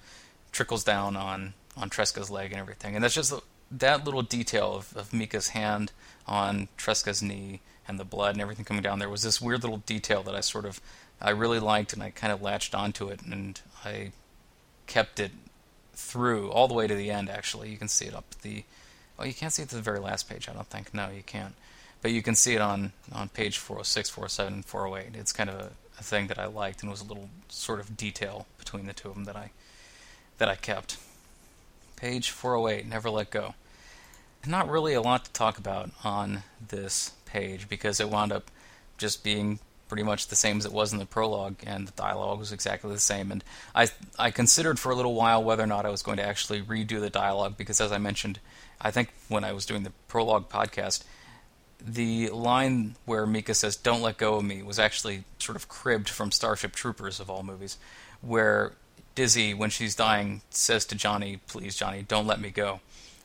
trickles 0.53 0.85
down 0.85 1.17
on 1.17 1.55
on 1.77 1.91
Tresca's 1.91 2.31
leg 2.31 2.53
and 2.53 2.61
everything. 2.61 2.95
And 2.95 3.05
that's 3.05 3.15
just 3.15 3.33
that 3.71 4.05
little 4.05 4.23
detail 4.23 4.75
of, 4.75 4.97
of 4.97 5.13
Mika's 5.13 5.51
hand 5.51 5.93
on 6.27 6.69
Tresca's 6.77 7.23
knee 7.23 7.61
and 7.87 7.99
the 7.99 8.05
blood 8.05 8.35
and 8.35 8.43
everything 8.43 8.65
coming 8.65 8.83
down 8.83 8.99
there 8.99 9.09
was 9.09 9.23
this 9.23 9.41
weird 9.41 9.63
little 9.63 9.79
detail 9.79 10.23
that 10.23 10.35
I 10.35 10.41
sort 10.41 10.65
of 10.65 10.81
I 11.21 11.31
really 11.31 11.59
liked 11.59 11.93
and 11.93 12.03
I 12.03 12.11
kind 12.11 12.33
of 12.33 12.41
latched 12.41 12.75
onto 12.75 13.09
it 13.09 13.23
and 13.23 13.61
I 13.85 14.13
kept 14.87 15.21
it 15.21 15.33
through 15.93 16.51
all 16.51 16.67
the 16.67 16.75
way 16.75 16.87
to 16.87 16.95
the 16.95 17.11
end 17.11 17.29
actually. 17.29 17.71
You 17.71 17.77
can 17.77 17.89
see 17.89 18.07
it 18.07 18.15
up 18.15 18.35
the 18.43 18.65
well 19.17 19.27
you 19.27 19.35
can't 19.35 19.53
see 19.53 19.63
it 19.63 19.69
to 19.71 19.77
the 19.77 19.83
very 19.83 19.99
last 19.99 20.29
page, 20.29 20.49
I 20.49 20.53
don't 20.53 20.69
think. 20.69 20.95
No, 20.95 21.09
you 21.11 21.23
can't. 21.23 21.55
But 22.03 22.13
you 22.13 22.23
can 22.23 22.35
see 22.35 22.55
it 22.55 22.61
on, 22.61 22.93
on 23.13 23.29
page 23.29 23.59
406, 23.59 24.09
407, 24.09 24.55
and 24.55 24.65
408. 24.65 25.21
It's 25.21 25.33
kind 25.33 25.51
of 25.51 25.57
a, 25.57 25.71
a 25.99 26.03
thing 26.03 26.29
that 26.29 26.39
I 26.39 26.47
liked 26.47 26.81
and 26.83 26.91
was 26.91 27.03
a 27.03 27.05
little 27.05 27.29
sort 27.49 27.79
of 27.79 27.97
detail 27.97 28.47
between 28.59 28.87
the 28.87 28.95
two 28.95 29.09
of 29.09 29.15
them 29.15 29.25
that 29.25 29.37
I 29.37 29.51
that 30.39 30.49
I 30.49 30.55
kept. 30.55 30.97
Page 32.01 32.31
408, 32.31 32.87
Never 32.87 33.11
Let 33.11 33.31
Go. 33.31 33.55
Not 34.47 34.71
really 34.71 34.95
a 34.95 35.03
lot 35.03 35.27
to 35.27 35.33
talk 35.33 35.59
about 35.59 35.91
on 36.03 36.45
this 36.67 37.13
page 37.27 37.69
because 37.69 38.01
it 38.01 38.09
wound 38.09 38.33
up 38.33 38.51
just 38.97 39.23
being 39.23 39.59
pretty 39.87 40.03
much 40.03 40.29
the 40.29 40.37
same 40.37 40.57
as 40.57 40.65
it 40.65 40.73
was 40.73 40.95
in 40.95 40.99
the 40.99 41.05
prologue, 41.05 41.57
and 41.67 41.87
the 41.87 41.93
dialogue 41.93 42.39
was 42.39 42.53
exactly 42.53 42.91
the 42.91 42.99
same. 42.99 43.31
And 43.31 43.45
I 43.75 43.89
I 44.19 44.31
considered 44.31 44.79
for 44.79 44.91
a 44.91 44.95
little 44.95 45.13
while 45.13 45.45
whether 45.45 45.63
or 45.63 45.67
not 45.67 45.85
I 45.85 45.91
was 45.91 46.01
going 46.01 46.17
to 46.17 46.27
actually 46.27 46.63
redo 46.63 47.01
the 47.01 47.11
dialogue 47.11 47.59
because, 47.59 47.83
as 47.83 47.93
I 47.93 47.99
mentioned, 47.99 48.41
I 48.81 48.91
think 48.91 49.13
when 49.29 49.45
I 49.45 49.53
was 49.53 49.67
doing 49.67 49.83
the 49.83 49.93
prologue 50.09 50.49
podcast, 50.49 51.05
the 51.85 52.31
line 52.31 52.95
where 53.05 53.27
Mika 53.27 53.53
says 53.53 53.77
"Don't 53.77 54.01
let 54.01 54.17
go 54.17 54.37
of 54.37 54.45
me" 54.45 54.63
was 54.63 54.79
actually 54.79 55.25
sort 55.39 55.57
of 55.57 55.69
cribbed 55.69 56.09
from 56.09 56.33
Starship 56.33 56.75
Troopers 56.75 57.21
of 57.21 57.29
all 57.29 57.43
movies, 57.43 57.77
where 58.23 58.73
Dizzy, 59.15 59.55
when 59.55 59.71
she's 59.71 59.95
dying, 59.95 60.43
says 60.51 60.85
to 60.87 60.95
Johnny, 60.95 61.41
"Please, 61.47 61.77
Johnny, 61.77 62.03
don't 62.03 62.27
let 62.27 62.41
me 62.41 62.51
go." 62.51 62.81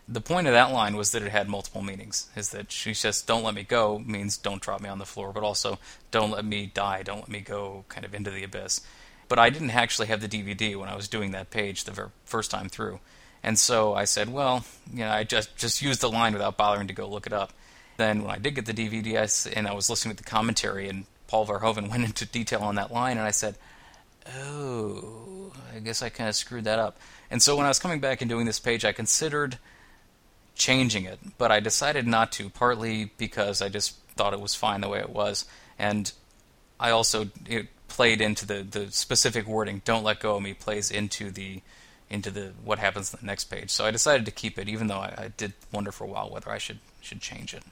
the 0.08 0.22
point 0.22 0.48
of 0.48 0.54
that 0.54 0.72
line 0.72 0.96
was 0.96 1.12
that 1.12 1.24
it 1.24 1.32
had 1.32 1.50
multiple 1.50 1.82
meanings. 1.82 2.30
Is 2.36 2.50
that 2.50 2.72
she 2.72 2.94
says, 2.94 3.22
"Don't 3.22 3.44
let 3.44 3.56
me 3.56 3.64
go" 3.64 4.00
means 4.00 4.38
don't 4.38 4.62
drop 4.62 4.82
me 4.82 4.90
on 4.90 5.00
the 5.00 5.06
floor, 5.06 5.32
but 5.34 5.44
also 5.44 5.80
don't 6.12 6.32
let 6.32 6.46
me 6.46 6.68
die, 6.68 7.02
don't 7.04 7.22
let 7.22 7.30
me 7.30 7.40
go, 7.40 7.86
kind 7.90 8.06
of 8.06 8.14
into 8.14 8.30
the 8.30 8.44
abyss. 8.44 8.82
But 9.28 9.40
I 9.40 9.50
didn't 9.50 9.72
actually 9.72 10.08
have 10.08 10.22
the 10.22 10.28
DVD 10.28 10.76
when 10.76 10.90
I 10.90 10.96
was 10.96 11.08
doing 11.08 11.32
that 11.32 11.50
page 11.50 11.84
the 11.84 11.92
very 11.92 12.10
first 12.26 12.52
time 12.52 12.70
through, 12.70 13.00
and 13.42 13.58
so 13.58 13.96
I 13.96 14.06
said, 14.06 14.30
"Well, 14.30 14.64
you 14.92 15.00
know, 15.00 15.12
I 15.12 15.24
just 15.24 15.56
just 15.58 15.82
used 15.82 16.02
the 16.02 16.12
line 16.12 16.34
without 16.34 16.58
bothering 16.58 16.88
to 16.88 16.94
go 16.94 17.08
look 17.08 17.26
it 17.26 17.34
up." 17.34 17.54
Then 17.98 18.24
when 18.24 18.32
I 18.32 18.38
did 18.38 18.56
get 18.56 18.66
the 18.66 18.74
DVD, 18.74 19.18
I, 19.18 19.58
and 19.58 19.68
I 19.68 19.74
was 19.74 19.90
listening 19.90 20.16
to 20.16 20.24
the 20.24 20.30
commentary, 20.30 20.88
and 20.88 21.06
Paul 21.28 21.48
Verhoeven 21.48 21.90
went 21.92 22.04
into 22.04 22.26
detail 22.26 22.62
on 22.62 22.76
that 22.76 22.92
line, 22.92 23.18
and 23.18 23.26
I 23.26 23.32
said, 23.32 23.58
"Oh, 24.34 25.54
I 25.76 25.80
guess 25.80 26.02
I 26.02 26.10
kind 26.10 26.30
of 26.30 26.36
screwed 26.36 26.64
that 26.66 26.80
up." 26.80 26.98
And 27.30 27.42
so 27.42 27.56
when 27.56 27.66
I 27.66 27.70
was 27.70 27.80
coming 27.80 28.00
back 28.00 28.22
and 28.22 28.30
doing 28.30 28.46
this 28.46 28.60
page, 28.60 28.86
I 28.86 28.92
considered 28.92 29.58
changing 30.56 31.06
it, 31.06 31.20
but 31.38 31.52
I 31.52 31.60
decided 31.60 32.08
not 32.08 32.32
to, 32.34 32.50
partly 32.50 33.12
because 33.18 33.62
I 33.62 33.70
just 33.70 33.96
thought 34.16 34.34
it 34.34 34.40
was 34.40 34.56
fine 34.56 34.82
the 34.82 34.90
way 34.90 35.00
it 35.00 35.10
was, 35.10 35.46
and 35.78 36.12
I 36.80 36.92
also 36.92 37.30
it 37.48 37.68
played 37.88 38.22
into 38.22 38.46
the, 38.46 38.64
the 38.64 38.92
specific 38.92 39.48
wording 39.48 39.82
"Don't 39.86 40.04
let 40.04 40.20
go 40.20 40.36
of 40.36 40.44
me" 40.44 40.54
plays 40.54 40.92
into 40.92 41.32
the 41.32 41.62
into 42.10 42.32
the 42.32 42.54
what 42.64 42.80
happens 42.80 43.14
in 43.14 43.20
the 43.20 43.26
next 43.26 43.46
page. 43.46 43.70
So 43.72 43.86
I 43.86 43.92
decided 43.92 44.26
to 44.26 44.32
keep 44.32 44.58
it, 44.60 44.70
even 44.70 44.88
though 44.88 45.00
I, 45.00 45.14
I 45.18 45.32
did 45.36 45.54
wonder 45.72 45.92
for 45.92 46.04
a 46.04 46.08
while 46.08 46.30
whether 46.30 46.50
I 46.50 46.58
should 46.58 46.80
should 47.02 47.22
change 47.22 47.54
it. 47.54 47.64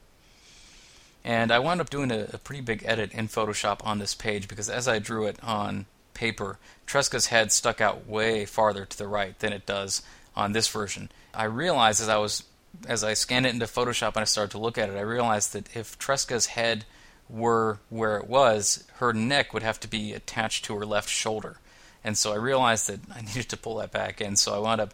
And 1.24 1.52
I 1.52 1.60
wound 1.60 1.80
up 1.80 1.90
doing 1.90 2.12
a, 2.12 2.28
a 2.34 2.38
pretty 2.38 2.62
big 2.62 2.84
edit 2.86 3.14
in 3.14 3.28
Photoshop 3.30 3.86
on 3.86 4.00
this 4.00 4.14
page 4.14 4.48
because 4.48 4.70
as 4.70 4.88
I 4.88 5.00
drew 5.00 5.26
it 5.26 5.42
on 5.42 5.86
paper, 6.14 6.60
Tresca's 6.86 7.28
head 7.28 7.52
stuck 7.52 7.82
out 7.82 8.08
way 8.08 8.46
farther 8.46 8.86
to 8.86 8.98
the 8.98 9.08
right 9.08 9.38
than 9.40 9.54
it 9.54 9.66
does 9.66 10.02
on 10.36 10.52
this 10.52 10.68
version. 10.68 11.10
I 11.34 11.46
realized 11.46 12.02
as 12.02 12.10
I 12.10 12.18
was 12.18 12.44
as 12.88 13.04
I 13.04 13.14
scanned 13.14 13.46
it 13.46 13.54
into 13.54 13.66
Photoshop 13.66 14.10
and 14.16 14.22
I 14.22 14.24
started 14.24 14.52
to 14.52 14.58
look 14.58 14.78
at 14.78 14.90
it, 14.90 14.98
I 14.98 15.02
realized 15.02 15.54
that 15.54 15.76
if 15.76 15.98
Tresca's 16.00 16.48
head 16.48 16.86
were 17.30 17.80
where 17.90 18.18
it 18.18 18.28
was, 18.28 18.84
her 18.96 19.14
neck 19.14 19.54
would 19.54 19.64
have 19.64 19.80
to 19.82 19.88
be 19.88 20.14
attached 20.14 20.66
to 20.66 20.76
her 20.78 20.86
left 20.86 21.10
shoulder. 21.10 21.58
And 22.04 22.18
so 22.18 22.34
I 22.34 22.38
realized 22.38 22.90
that 22.90 23.00
I 23.16 23.22
needed 23.26 23.50
to 23.50 23.58
pull 23.58 23.76
that 23.78 23.92
back 23.92 24.22
in. 24.22 24.36
So 24.36 24.56
I 24.56 24.60
wound 24.60 24.82
up 24.82 24.94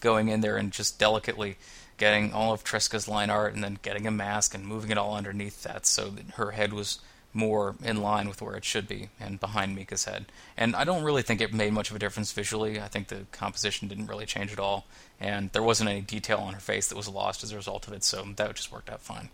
going 0.00 0.28
in 0.28 0.40
there 0.40 0.56
and 0.56 0.72
just 0.72 0.98
delicately 0.98 1.56
getting 1.96 2.32
all 2.32 2.52
of 2.52 2.62
Tresca's 2.62 3.08
line 3.08 3.30
art 3.30 3.54
and 3.54 3.64
then 3.64 3.78
getting 3.82 4.06
a 4.06 4.10
mask 4.10 4.54
and 4.54 4.66
moving 4.66 4.90
it 4.90 4.98
all 4.98 5.16
underneath 5.16 5.62
that 5.62 5.86
so 5.86 6.10
that 6.10 6.34
her 6.34 6.52
head 6.52 6.72
was 6.72 7.00
more 7.36 7.76
in 7.84 8.00
line 8.02 8.28
with 8.28 8.42
where 8.42 8.56
it 8.56 8.64
should 8.64 8.88
be 8.88 9.10
and 9.20 9.38
behind 9.38 9.76
Mika's 9.76 10.04
head. 10.04 10.26
And 10.56 10.74
I 10.74 10.84
don't 10.84 11.04
really 11.04 11.22
think 11.22 11.40
it 11.40 11.52
made 11.52 11.72
much 11.72 11.90
of 11.90 11.96
a 11.96 11.98
difference 11.98 12.32
visually. 12.32 12.80
I 12.80 12.88
think 12.88 13.08
the 13.08 13.26
composition 13.30 13.86
didn't 13.86 14.06
really 14.06 14.26
change 14.26 14.52
at 14.52 14.58
all, 14.58 14.86
and 15.20 15.52
there 15.52 15.62
wasn't 15.62 15.90
any 15.90 16.00
detail 16.00 16.38
on 16.38 16.54
her 16.54 16.60
face 16.60 16.88
that 16.88 16.96
was 16.96 17.08
lost 17.08 17.44
as 17.44 17.52
a 17.52 17.56
result 17.56 17.86
of 17.86 17.92
it, 17.92 18.02
so 18.02 18.26
that 18.36 18.54
just 18.54 18.72
worked 18.72 18.90
out 18.90 19.02
fine. 19.02 19.28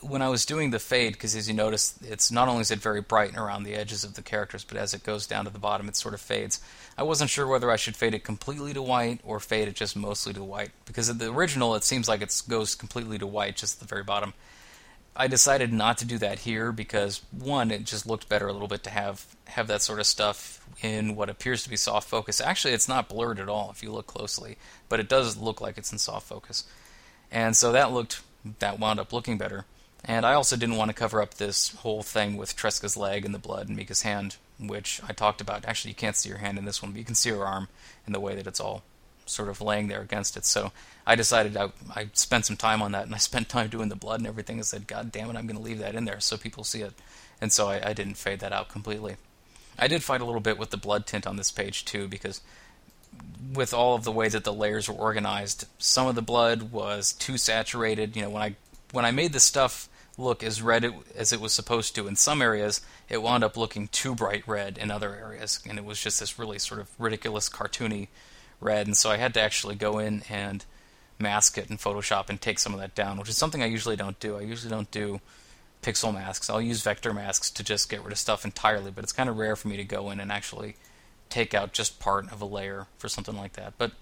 When 0.00 0.20
I 0.20 0.28
was 0.28 0.44
doing 0.44 0.72
the 0.72 0.80
fade, 0.80 1.12
because 1.12 1.36
as 1.36 1.46
you 1.46 1.54
notice, 1.54 1.94
it's 2.02 2.32
not 2.32 2.48
only 2.48 2.62
is 2.62 2.72
it 2.72 2.80
very 2.80 3.00
bright 3.00 3.36
around 3.36 3.62
the 3.62 3.76
edges 3.76 4.02
of 4.02 4.14
the 4.14 4.22
characters, 4.22 4.64
but 4.64 4.76
as 4.76 4.92
it 4.94 5.04
goes 5.04 5.28
down 5.28 5.44
to 5.44 5.50
the 5.52 5.60
bottom, 5.60 5.88
it 5.88 5.94
sort 5.94 6.14
of 6.14 6.20
fades. 6.20 6.60
I 6.98 7.04
wasn't 7.04 7.30
sure 7.30 7.46
whether 7.46 7.70
I 7.70 7.76
should 7.76 7.94
fade 7.94 8.12
it 8.12 8.24
completely 8.24 8.74
to 8.74 8.82
white 8.82 9.20
or 9.22 9.38
fade 9.38 9.68
it 9.68 9.76
just 9.76 9.94
mostly 9.94 10.32
to 10.32 10.42
white, 10.42 10.72
because 10.86 11.08
in 11.08 11.18
the 11.18 11.30
original 11.30 11.76
it 11.76 11.84
seems 11.84 12.08
like 12.08 12.20
it 12.20 12.42
goes 12.48 12.74
completely 12.74 13.16
to 13.18 13.28
white 13.28 13.56
just 13.56 13.76
at 13.76 13.80
the 13.80 13.94
very 13.94 14.02
bottom 14.02 14.34
I 15.14 15.26
decided 15.26 15.72
not 15.72 15.98
to 15.98 16.06
do 16.06 16.16
that 16.18 16.40
here 16.40 16.72
because 16.72 17.20
one, 17.30 17.70
it 17.70 17.84
just 17.84 18.06
looked 18.06 18.28
better 18.28 18.48
a 18.48 18.52
little 18.52 18.68
bit 18.68 18.82
to 18.84 18.90
have 18.90 19.26
have 19.46 19.66
that 19.66 19.82
sort 19.82 20.00
of 20.00 20.06
stuff 20.06 20.64
in 20.80 21.14
what 21.14 21.28
appears 21.28 21.62
to 21.64 21.70
be 21.70 21.76
soft 21.76 22.08
focus. 22.08 22.40
Actually, 22.40 22.72
it's 22.72 22.88
not 22.88 23.08
blurred 23.08 23.38
at 23.38 23.48
all 23.48 23.70
if 23.70 23.82
you 23.82 23.92
look 23.92 24.06
closely, 24.06 24.56
but 24.88 25.00
it 25.00 25.08
does 25.08 25.36
look 25.36 25.60
like 25.60 25.76
it's 25.76 25.92
in 25.92 25.98
soft 25.98 26.26
focus. 26.26 26.64
And 27.30 27.54
so 27.54 27.72
that 27.72 27.92
looked 27.92 28.22
that 28.60 28.78
wound 28.78 29.00
up 29.00 29.12
looking 29.12 29.36
better. 29.36 29.66
And 30.04 30.26
I 30.26 30.32
also 30.34 30.56
didn't 30.56 30.76
want 30.76 30.88
to 30.88 30.94
cover 30.94 31.22
up 31.22 31.34
this 31.34 31.74
whole 31.76 32.02
thing 32.02 32.36
with 32.36 32.56
Tresca's 32.56 32.96
leg 32.96 33.24
and 33.24 33.34
the 33.34 33.38
blood 33.38 33.68
and 33.68 33.76
Mika's 33.76 34.02
hand, 34.02 34.36
which 34.58 35.00
I 35.06 35.12
talked 35.12 35.40
about. 35.40 35.64
Actually, 35.64 35.90
you 35.90 35.96
can't 35.96 36.16
see 36.16 36.30
her 36.30 36.38
hand 36.38 36.58
in 36.58 36.64
this 36.64 36.82
one, 36.82 36.92
but 36.92 36.98
you 36.98 37.04
can 37.04 37.14
see 37.14 37.30
her 37.30 37.46
arm 37.46 37.68
in 38.06 38.12
the 38.12 38.20
way 38.20 38.34
that 38.34 38.46
it's 38.46 38.60
all 38.60 38.82
sort 39.26 39.48
of 39.48 39.60
laying 39.60 39.88
there 39.88 40.00
against 40.00 40.36
it. 40.36 40.44
So 40.44 40.72
I 41.06 41.14
decided 41.14 41.56
I, 41.56 41.70
I 41.94 42.08
spent 42.12 42.46
some 42.46 42.56
time 42.56 42.82
on 42.82 42.92
that, 42.92 43.06
and 43.06 43.14
I 43.14 43.18
spent 43.32 43.48
time 43.48 43.68
doing 43.68 43.88
the 43.88 43.96
blood 43.96 44.20
and 44.20 44.26
everything. 44.26 44.56
and 44.56 44.66
said, 44.66 44.86
God 44.86 45.12
damn 45.12 45.30
it, 45.30 45.36
I'm 45.36 45.46
going 45.46 45.56
to 45.56 45.62
leave 45.62 45.78
that 45.78 45.94
in 45.94 46.04
there 46.04 46.20
so 46.20 46.36
people 46.36 46.64
see 46.64 46.82
it. 46.82 46.94
And 47.40 47.52
so 47.52 47.68
I, 47.68 47.90
I 47.90 47.92
didn't 47.92 48.14
fade 48.14 48.40
that 48.40 48.52
out 48.52 48.68
completely. 48.68 49.16
I 49.78 49.88
did 49.88 50.04
fight 50.04 50.20
a 50.20 50.24
little 50.24 50.40
bit 50.40 50.58
with 50.58 50.70
the 50.70 50.76
blood 50.76 51.06
tint 51.06 51.26
on 51.26 51.36
this 51.36 51.50
page 51.50 51.84
too, 51.84 52.06
because 52.06 52.40
with 53.52 53.74
all 53.74 53.94
of 53.94 54.04
the 54.04 54.12
way 54.12 54.28
that 54.28 54.44
the 54.44 54.52
layers 54.52 54.88
were 54.88 54.94
organized, 54.94 55.66
some 55.78 56.06
of 56.06 56.14
the 56.14 56.22
blood 56.22 56.70
was 56.70 57.12
too 57.12 57.36
saturated. 57.36 58.16
You 58.16 58.22
know, 58.22 58.30
when 58.30 58.42
I 58.42 58.56
when 58.92 59.04
I 59.04 59.10
made 59.10 59.32
the 59.32 59.40
stuff 59.40 59.88
look 60.18 60.42
as 60.42 60.60
red 60.60 60.84
as 61.16 61.32
it 61.32 61.40
was 61.40 61.52
supposed 61.52 61.94
to 61.94 62.06
in 62.06 62.16
some 62.16 62.42
areas, 62.42 62.82
it 63.08 63.22
wound 63.22 63.42
up 63.42 63.56
looking 63.56 63.88
too 63.88 64.14
bright 64.14 64.46
red 64.46 64.78
in 64.78 64.90
other 64.90 65.14
areas, 65.14 65.60
and 65.66 65.78
it 65.78 65.84
was 65.84 66.00
just 66.00 66.20
this 66.20 66.38
really 66.38 66.58
sort 66.58 66.80
of 66.80 66.88
ridiculous, 66.98 67.48
cartoony 67.48 68.08
red, 68.62 68.86
and 68.86 68.96
so 68.96 69.10
I 69.10 69.16
had 69.16 69.34
to 69.34 69.40
actually 69.40 69.74
go 69.74 69.98
in 69.98 70.22
and 70.28 70.64
mask 71.18 71.56
it 71.58 71.70
in 71.70 71.78
Photoshop 71.78 72.28
and 72.28 72.40
take 72.40 72.58
some 72.58 72.74
of 72.74 72.80
that 72.80 72.94
down, 72.94 73.18
which 73.18 73.28
is 73.28 73.36
something 73.36 73.62
I 73.62 73.66
usually 73.66 73.96
don't 73.96 74.18
do. 74.20 74.36
I 74.36 74.42
usually 74.42 74.70
don't 74.70 74.90
do 74.90 75.20
pixel 75.82 76.12
masks. 76.14 76.48
I'll 76.48 76.60
use 76.62 76.82
vector 76.82 77.12
masks 77.12 77.50
to 77.50 77.64
just 77.64 77.90
get 77.90 78.02
rid 78.02 78.12
of 78.12 78.18
stuff 78.18 78.44
entirely, 78.44 78.90
but 78.90 79.04
it's 79.04 79.12
kind 79.12 79.28
of 79.28 79.36
rare 79.36 79.56
for 79.56 79.68
me 79.68 79.76
to 79.76 79.84
go 79.84 80.10
in 80.10 80.20
and 80.20 80.32
actually 80.32 80.76
take 81.28 81.54
out 81.54 81.72
just 81.72 81.98
part 81.98 82.30
of 82.32 82.40
a 82.40 82.44
layer 82.44 82.86
for 82.98 83.08
something 83.08 83.36
like 83.36 83.54
that. 83.54 83.74
But 83.78 83.92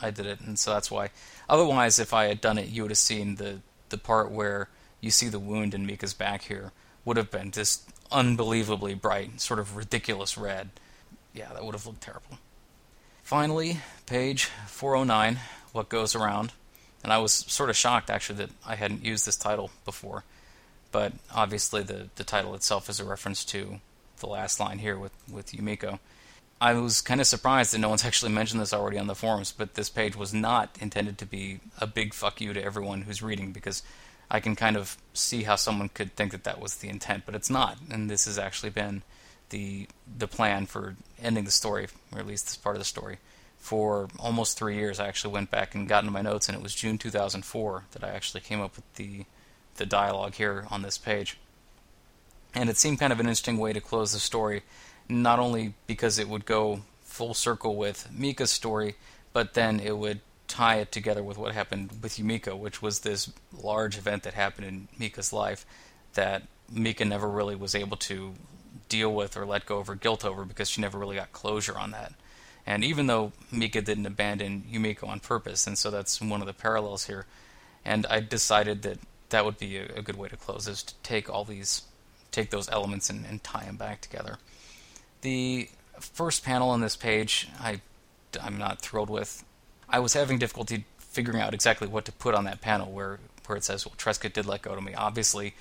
I 0.00 0.10
did 0.10 0.26
it, 0.26 0.40
and 0.40 0.58
so 0.58 0.72
that's 0.72 0.90
why. 0.90 1.10
Otherwise, 1.48 1.98
if 1.98 2.12
I 2.12 2.24
had 2.24 2.40
done 2.40 2.58
it, 2.58 2.68
you 2.68 2.82
would 2.82 2.90
have 2.90 2.98
seen 2.98 3.36
the 3.36 3.60
the 3.90 3.98
part 3.98 4.30
where 4.30 4.68
you 5.00 5.10
see 5.10 5.28
the 5.28 5.38
wound 5.38 5.74
in 5.74 5.84
Mika's 5.84 6.14
back 6.14 6.42
here 6.42 6.72
would 7.04 7.16
have 7.16 7.30
been 7.30 7.50
just 7.50 7.88
unbelievably 8.12 8.94
bright, 8.94 9.40
sort 9.40 9.58
of 9.58 9.76
ridiculous 9.76 10.38
red. 10.38 10.70
Yeah, 11.34 11.52
that 11.52 11.64
would 11.64 11.74
have 11.74 11.86
looked 11.86 12.02
terrible. 12.02 12.38
Finally, 13.30 13.78
page 14.06 14.46
409, 14.66 15.38
What 15.70 15.88
Goes 15.88 16.16
Around. 16.16 16.52
And 17.04 17.12
I 17.12 17.18
was 17.18 17.32
sort 17.32 17.70
of 17.70 17.76
shocked 17.76 18.10
actually 18.10 18.38
that 18.38 18.50
I 18.66 18.74
hadn't 18.74 19.04
used 19.04 19.24
this 19.24 19.36
title 19.36 19.70
before. 19.84 20.24
But 20.90 21.12
obviously, 21.32 21.84
the, 21.84 22.08
the 22.16 22.24
title 22.24 22.56
itself 22.56 22.90
is 22.90 22.98
a 22.98 23.04
reference 23.04 23.44
to 23.44 23.78
the 24.18 24.26
last 24.26 24.58
line 24.58 24.80
here 24.80 24.98
with, 24.98 25.12
with 25.30 25.52
Yumiko. 25.52 26.00
I 26.60 26.74
was 26.74 27.00
kind 27.00 27.20
of 27.20 27.28
surprised 27.28 27.72
that 27.72 27.78
no 27.78 27.88
one's 27.88 28.04
actually 28.04 28.32
mentioned 28.32 28.60
this 28.60 28.72
already 28.72 28.98
on 28.98 29.06
the 29.06 29.14
forums, 29.14 29.52
but 29.56 29.74
this 29.74 29.90
page 29.90 30.16
was 30.16 30.34
not 30.34 30.76
intended 30.80 31.16
to 31.18 31.24
be 31.24 31.60
a 31.78 31.86
big 31.86 32.14
fuck 32.14 32.40
you 32.40 32.52
to 32.52 32.60
everyone 32.60 33.02
who's 33.02 33.22
reading 33.22 33.52
because 33.52 33.84
I 34.28 34.40
can 34.40 34.56
kind 34.56 34.76
of 34.76 34.96
see 35.14 35.44
how 35.44 35.54
someone 35.54 35.90
could 35.90 36.16
think 36.16 36.32
that 36.32 36.42
that 36.42 36.60
was 36.60 36.78
the 36.78 36.88
intent, 36.88 37.26
but 37.26 37.36
it's 37.36 37.48
not. 37.48 37.78
And 37.92 38.10
this 38.10 38.24
has 38.24 38.40
actually 38.40 38.70
been 38.70 39.04
the 39.50 39.86
the 40.18 40.28
plan 40.28 40.66
for 40.66 40.96
ending 41.22 41.44
the 41.44 41.50
story, 41.50 41.88
or 42.12 42.18
at 42.18 42.26
least 42.26 42.46
this 42.46 42.56
part 42.56 42.76
of 42.76 42.80
the 42.80 42.86
story, 42.86 43.18
for 43.58 44.08
almost 44.18 44.56
three 44.58 44.76
years. 44.76 44.98
I 44.98 45.08
actually 45.08 45.34
went 45.34 45.50
back 45.50 45.74
and 45.74 45.88
got 45.88 46.02
into 46.02 46.12
my 46.12 46.22
notes, 46.22 46.48
and 46.48 46.56
it 46.56 46.62
was 46.62 46.74
June 46.74 46.98
2004 46.98 47.84
that 47.92 48.04
I 48.04 48.10
actually 48.10 48.40
came 48.40 48.60
up 48.60 48.76
with 48.76 48.94
the 48.94 49.24
the 49.76 49.86
dialogue 49.86 50.34
here 50.34 50.66
on 50.70 50.82
this 50.82 50.98
page. 50.98 51.38
And 52.54 52.68
it 52.68 52.76
seemed 52.76 52.98
kind 52.98 53.12
of 53.12 53.20
an 53.20 53.26
interesting 53.26 53.58
way 53.58 53.72
to 53.72 53.80
close 53.80 54.12
the 54.12 54.18
story, 54.18 54.62
not 55.08 55.38
only 55.38 55.74
because 55.86 56.18
it 56.18 56.28
would 56.28 56.44
go 56.46 56.80
full 57.02 57.34
circle 57.34 57.76
with 57.76 58.08
Mika's 58.12 58.50
story, 58.50 58.96
but 59.32 59.54
then 59.54 59.78
it 59.78 59.96
would 59.96 60.20
tie 60.48 60.76
it 60.76 60.90
together 60.90 61.22
with 61.22 61.38
what 61.38 61.54
happened 61.54 61.90
with 62.02 62.16
Yumiko, 62.16 62.58
which 62.58 62.82
was 62.82 63.00
this 63.00 63.30
large 63.62 63.96
event 63.96 64.24
that 64.24 64.34
happened 64.34 64.66
in 64.66 64.88
Mika's 64.98 65.32
life 65.32 65.64
that 66.14 66.42
Mika 66.72 67.04
never 67.04 67.28
really 67.28 67.54
was 67.54 67.74
able 67.74 67.96
to 67.96 68.34
deal 68.90 69.14
with 69.14 69.38
or 69.38 69.46
let 69.46 69.64
go 69.64 69.78
of 69.78 69.86
her 69.86 69.94
guilt 69.94 70.24
over 70.24 70.44
because 70.44 70.68
she 70.68 70.82
never 70.82 70.98
really 70.98 71.16
got 71.16 71.32
closure 71.32 71.78
on 71.78 71.92
that. 71.92 72.12
And 72.66 72.84
even 72.84 73.06
though 73.06 73.32
Mika 73.50 73.80
didn't 73.80 74.04
abandon 74.04 74.64
Yumiko 74.70 75.08
on 75.08 75.20
purpose, 75.20 75.66
and 75.66 75.78
so 75.78 75.90
that's 75.90 76.20
one 76.20 76.42
of 76.42 76.46
the 76.46 76.52
parallels 76.52 77.06
here. 77.06 77.24
And 77.84 78.04
I 78.10 78.20
decided 78.20 78.82
that 78.82 78.98
that 79.30 79.46
would 79.46 79.56
be 79.58 79.78
a, 79.78 79.86
a 79.96 80.02
good 80.02 80.16
way 80.16 80.28
to 80.28 80.36
close 80.36 80.68
is 80.68 80.82
to 80.82 80.94
take 81.02 81.30
all 81.30 81.44
these, 81.44 81.82
take 82.30 82.50
those 82.50 82.68
elements 82.68 83.08
and, 83.08 83.24
and 83.24 83.42
tie 83.42 83.64
them 83.64 83.76
back 83.76 84.02
together. 84.02 84.36
The 85.22 85.70
first 85.98 86.44
panel 86.44 86.68
on 86.68 86.80
this 86.80 86.96
page, 86.96 87.48
I, 87.58 87.80
I'm 88.40 88.58
not 88.58 88.80
thrilled 88.80 89.10
with. 89.10 89.44
I 89.88 89.98
was 90.00 90.12
having 90.12 90.38
difficulty 90.38 90.84
figuring 90.98 91.40
out 91.40 91.54
exactly 91.54 91.88
what 91.88 92.04
to 92.04 92.12
put 92.12 92.34
on 92.34 92.44
that 92.44 92.60
panel 92.60 92.92
where, 92.92 93.18
where 93.46 93.56
it 93.56 93.64
says, 93.64 93.84
well, 93.86 93.94
Tresca 93.96 94.32
did 94.32 94.46
let 94.46 94.62
go 94.62 94.74
to 94.74 94.80
me. 94.80 94.94
Obviously, 94.94 95.54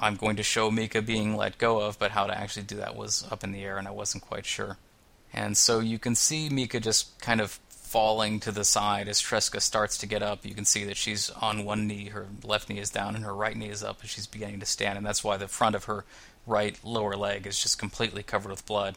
I'm 0.00 0.16
going 0.16 0.36
to 0.36 0.42
show 0.42 0.70
Mika 0.70 1.02
being 1.02 1.36
let 1.36 1.58
go 1.58 1.80
of, 1.80 1.98
but 1.98 2.12
how 2.12 2.26
to 2.26 2.36
actually 2.36 2.64
do 2.64 2.76
that 2.76 2.96
was 2.96 3.26
up 3.30 3.44
in 3.44 3.52
the 3.52 3.62
air, 3.62 3.78
and 3.78 3.88
I 3.88 3.92
wasn't 3.92 4.24
quite 4.24 4.46
sure. 4.46 4.78
And 5.32 5.56
so 5.56 5.80
you 5.80 5.98
can 5.98 6.14
see 6.14 6.48
Mika 6.48 6.80
just 6.80 7.20
kind 7.20 7.40
of 7.40 7.60
falling 7.68 8.38
to 8.40 8.52
the 8.52 8.64
side 8.64 9.08
as 9.08 9.20
Tresca 9.20 9.60
starts 9.62 9.96
to 9.98 10.06
get 10.06 10.22
up. 10.22 10.44
You 10.44 10.54
can 10.54 10.64
see 10.64 10.84
that 10.84 10.96
she's 10.96 11.30
on 11.30 11.64
one 11.64 11.86
knee, 11.86 12.08
her 12.08 12.26
left 12.44 12.68
knee 12.68 12.78
is 12.78 12.90
down, 12.90 13.14
and 13.14 13.24
her 13.24 13.34
right 13.34 13.56
knee 13.56 13.70
is 13.70 13.82
up 13.82 14.00
as 14.02 14.10
she's 14.10 14.26
beginning 14.26 14.60
to 14.60 14.66
stand, 14.66 14.98
and 14.98 15.06
that's 15.06 15.24
why 15.24 15.36
the 15.36 15.48
front 15.48 15.74
of 15.74 15.84
her 15.84 16.04
right 16.46 16.78
lower 16.82 17.16
leg 17.16 17.46
is 17.46 17.60
just 17.60 17.78
completely 17.78 18.22
covered 18.22 18.50
with 18.50 18.66
blood. 18.66 18.96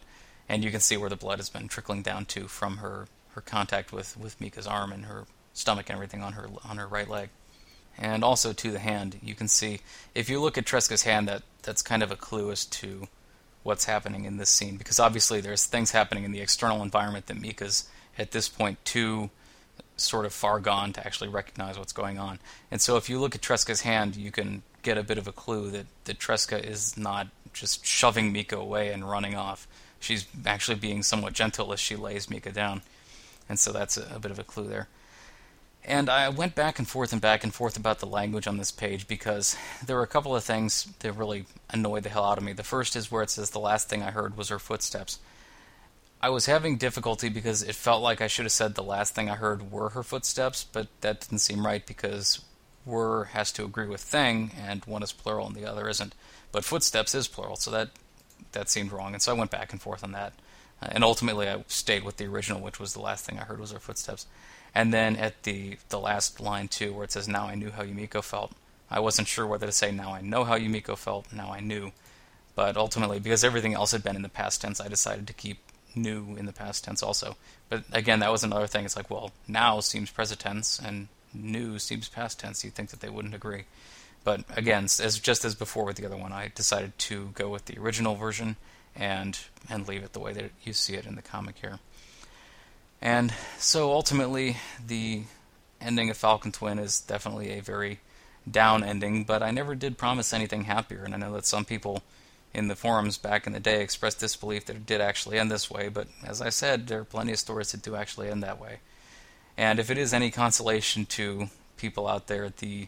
And 0.50 0.64
you 0.64 0.72
can 0.72 0.82
see 0.82 0.98
where 0.98 1.10
the 1.10 1.16
blood 1.16 1.40
has 1.40 1.50
been 1.50 1.68
trickling 1.68 2.02
down 2.02 2.26
to 2.26 2.48
from 2.48 2.78
her, 2.78 3.08
her 3.32 3.42
contact 3.42 3.94
with, 3.94 4.18
with 4.18 4.40
Mika's 4.42 4.68
arm 4.68 4.92
and 4.92 5.06
her 5.06 5.26
stomach 5.54 5.90
and 5.90 5.96
everything 5.96 6.22
on 6.22 6.34
her 6.34 6.48
on 6.64 6.78
her 6.78 6.88
right 6.88 7.10
leg, 7.10 7.30
and 7.98 8.24
also 8.24 8.54
to 8.54 8.72
the 8.72 8.80
hand. 8.80 9.18
You 9.22 9.36
can 9.36 9.48
see 9.48 9.82
if 10.16 10.30
you 10.30 10.40
look 10.40 10.58
at 10.58 10.66
Tresca's 10.66 11.04
hand, 11.04 11.28
that 11.28 11.44
that's 11.64 11.82
kind 11.82 12.04
of 12.04 12.12
a 12.12 12.16
clue 12.16 12.52
as 12.52 12.66
to 12.66 13.08
what's 13.64 13.86
happening 13.86 14.26
in 14.26 14.38
this 14.38 14.50
scene 14.50 14.78
because 14.78 15.00
obviously 15.00 15.40
there's 15.40 15.66
things 15.66 15.92
happening 15.92 16.24
in 16.24 16.32
the 16.32 16.42
external 16.42 16.82
environment 16.82 17.28
that 17.28 17.40
Mika's 17.40 17.88
at 18.18 18.32
this 18.32 18.50
point 18.50 18.84
too 18.84 19.30
sort 19.98 20.26
of 20.26 20.34
far 20.34 20.60
gone 20.60 20.94
to 20.94 21.06
actually 21.06 21.30
recognize 21.30 21.78
what's 21.78 21.94
going 21.94 22.18
on. 22.18 22.40
And 22.72 22.82
so 22.82 22.98
if 22.98 23.10
you 23.10 23.20
look 23.20 23.36
at 23.36 23.42
Tresca's 23.42 23.82
hand, 23.82 24.16
you 24.16 24.32
can 24.32 24.64
get 24.82 24.98
a 24.98 25.04
bit 25.04 25.18
of 25.18 25.28
a 25.28 25.32
clue 25.32 25.70
that, 25.72 25.86
that 26.06 26.20
Tresca 26.20 26.64
is 26.64 26.98
not 26.98 27.28
just 27.54 27.86
shoving 27.86 28.32
Mika 28.32 28.58
away 28.58 28.92
and 28.92 29.08
running 29.08 29.36
off. 29.36 29.68
She's 30.00 30.26
actually 30.46 30.78
being 30.78 31.04
somewhat 31.04 31.34
gentle 31.34 31.72
as 31.72 31.80
she 31.80 31.96
lays 31.96 32.30
Mika 32.30 32.52
down. 32.52 32.82
And 33.48 33.60
so 33.60 33.72
that's 33.72 33.98
a, 33.98 34.08
a 34.16 34.20
bit 34.20 34.32
of 34.32 34.40
a 34.40 34.44
clue 34.44 34.68
there. 34.68 34.88
And 35.84 36.10
I 36.10 36.30
went 36.30 36.54
back 36.54 36.78
and 36.78 36.88
forth 36.88 37.12
and 37.12 37.22
back 37.22 37.44
and 37.44 37.54
forth 37.54 37.76
about 37.76 38.00
the 38.00 38.06
language 38.06 38.46
on 38.46 38.58
this 38.58 38.72
page 38.72 39.08
because 39.08 39.56
there 39.86 39.96
were 39.96 40.04
a 40.04 40.08
couple 40.08 40.36
of 40.36 40.44
things 40.44 40.88
that 41.00 41.14
really 41.14 41.46
annoyed 41.72 42.04
the 42.04 42.10
hell 42.10 42.26
out 42.26 42.38
of 42.38 42.44
me. 42.44 42.54
The 42.54 42.64
first 42.64 42.96
is 42.96 43.12
where 43.12 43.24
it 43.24 43.32
says 43.32 43.50
the 43.50 43.60
last 43.60 43.90
thing 43.90 44.04
I 44.04 44.12
heard 44.12 44.38
was 44.38 44.50
her 44.50 44.60
footsteps. 44.60 45.20
I 46.22 46.30
was 46.30 46.46
having 46.46 46.78
difficulty 46.78 47.30
because 47.30 47.64
it 47.64 47.74
felt 47.74 48.04
like 48.04 48.22
I 48.22 48.28
should 48.28 48.46
have 48.46 48.52
said 48.52 48.76
the 48.76 48.84
last 48.84 49.16
thing 49.16 49.28
I 49.28 49.36
heard 49.36 49.72
were 49.72 49.90
her 49.90 50.04
footsteps, 50.04 50.64
but 50.64 50.88
that 51.02 51.22
didn't 51.22 51.40
seem 51.40 51.66
right 51.66 51.86
because 51.86 52.42
were 52.86 53.26
has 53.34 53.52
to 53.54 53.66
agree 53.66 53.88
with 53.88 54.02
thing, 54.02 54.52
and 54.60 54.86
one 54.86 55.02
is 55.02 55.12
plural 55.12 55.48
and 55.48 55.56
the 55.56 55.66
other 55.66 55.90
isn't. 55.90 56.14
But 56.52 56.64
footsteps 56.64 57.16
is 57.16 57.28
plural, 57.28 57.56
so 57.56 57.72
that 57.72 57.90
that 58.52 58.70
seemed 58.70 58.92
wrong, 58.92 59.14
and 59.14 59.22
so 59.22 59.34
I 59.34 59.38
went 59.38 59.52
back 59.52 59.72
and 59.72 59.82
forth 59.82 60.04
on 60.04 60.12
that. 60.12 60.34
Uh, 60.82 60.90
and 60.92 61.04
ultimately, 61.04 61.48
I 61.48 61.64
stayed 61.68 62.04
with 62.04 62.18
the 62.18 62.26
original, 62.26 62.62
which 62.62 62.80
was 62.80 62.94
the 62.94 63.02
last 63.02 63.26
thing 63.26 63.40
I 63.40 63.44
heard 63.44 63.60
was 63.60 63.72
her 63.72 63.80
footsteps. 63.80 64.26
And 64.74 64.94
then 64.94 65.16
at 65.16 65.44
the 65.44 65.78
the 65.90 66.00
last 66.00 66.40
line 66.40 66.68
too, 66.68 66.94
where 66.94 67.04
it 67.04 67.12
says 67.12 67.28
"Now 67.28 67.48
I 67.48 67.56
knew 67.56 67.72
how 67.72 67.84
Yumiko 67.84 68.24
felt," 68.24 68.54
I 68.90 69.00
wasn't 69.00 69.28
sure 69.28 69.46
whether 69.46 69.66
to 69.66 69.72
say 69.72 69.92
"Now 69.92 70.14
I 70.14 70.22
know 70.22 70.44
how 70.44 70.58
Yumiko 70.58 70.98
felt," 70.98 71.32
"Now 71.34 71.52
I 71.52 71.60
knew," 71.60 71.92
but 72.56 72.78
ultimately, 72.78 73.20
because 73.20 73.44
everything 73.44 73.74
else 73.74 73.92
had 73.92 74.04
been 74.04 74.16
in 74.16 74.22
the 74.22 74.30
past 74.30 74.62
tense, 74.62 74.80
I 74.80 74.88
decided 74.88 75.28
to 75.28 75.34
keep 75.34 75.60
knew 75.96 76.36
in 76.38 76.46
the 76.46 76.54
past 76.54 76.84
tense 76.84 77.04
also. 77.04 77.36
But 77.70 77.84
again, 77.92 78.20
that 78.20 78.32
was 78.32 78.44
another 78.44 78.68
thing. 78.68 78.86
It's 78.86 78.96
like, 78.96 79.10
well, 79.10 79.32
now 79.48 79.80
seems 79.80 80.12
present 80.12 80.40
tense 80.40 80.80
and 80.80 81.08
knew 81.34 81.80
seems 81.80 82.10
past 82.10 82.40
tense. 82.40 82.64
You'd 82.64 82.76
think 82.76 82.90
that 82.90 83.00
they 83.00 83.10
wouldn't 83.10 83.36
agree. 83.36 83.66
But 84.24 84.44
again, 84.56 84.86
as 84.86 85.20
just 85.20 85.46
as 85.46 85.56
before 85.56 85.86
with 85.86 85.98
the 85.98 86.06
other 86.06 86.18
one, 86.18 86.32
I 86.32 86.52
decided 86.54 86.98
to 87.00 87.32
go 87.34 87.50
with 87.50 87.66
the 87.66 87.80
original 87.80 88.16
version 88.16 88.56
and 88.96 89.40
and 89.70 89.88
leave 89.88 90.04
it 90.04 90.14
the 90.14 90.20
way 90.20 90.34
that 90.34 90.52
you 90.64 90.74
see 90.74 90.96
it 90.96 91.06
in 91.06 91.16
the 91.16 91.22
comic 91.22 91.58
here. 91.60 91.80
And 93.02 93.34
so 93.58 93.92
ultimately, 93.92 94.58
the 94.86 95.24
ending 95.80 96.10
of 96.10 96.18
Falcon 96.18 96.52
Twin 96.52 96.78
is 96.78 97.00
definitely 97.00 97.52
a 97.52 97.62
very 97.62 98.00
down 98.50 98.84
ending, 98.84 99.24
but 99.24 99.42
I 99.42 99.52
never 99.52 99.76
did 99.76 99.98
promise 99.98 100.34
anything 100.34 100.66
happier, 100.66 101.04
and 101.04 101.14
I 101.14 101.18
know 101.18 101.34
that 101.34 101.46
some 101.46 101.66
people 101.66 102.04
in 102.54 102.68
the 102.68 102.76
forums 102.76 103.18
back 103.18 103.48
in 103.48 103.54
the 103.54 103.60
day 103.60 103.82
expressed 103.82 104.20
disbelief 104.20 104.66
that 104.66 104.76
it 104.76 104.86
did 104.86 105.02
actually 105.02 105.40
end 105.40 105.50
this 105.50 105.72
way, 105.72 105.90
but 105.90 106.08
as 106.26 106.42
I 106.42 106.50
said, 106.50 106.88
there 106.88 107.00
are 107.00 107.06
plenty 107.06 107.32
of 107.32 107.40
stories 107.40 107.72
that 107.72 107.82
do 107.82 107.96
actually 107.96 108.30
end 108.30 108.44
that 108.44 108.60
way. 108.60 108.80
And 109.58 109.80
if 109.80 109.90
it 109.90 109.98
is 109.98 110.14
any 110.14 110.32
consolation 110.32 111.06
to 111.08 111.50
people 111.78 112.08
out 112.08 112.28
there, 112.28 112.46
at 112.46 112.58
the 112.58 112.88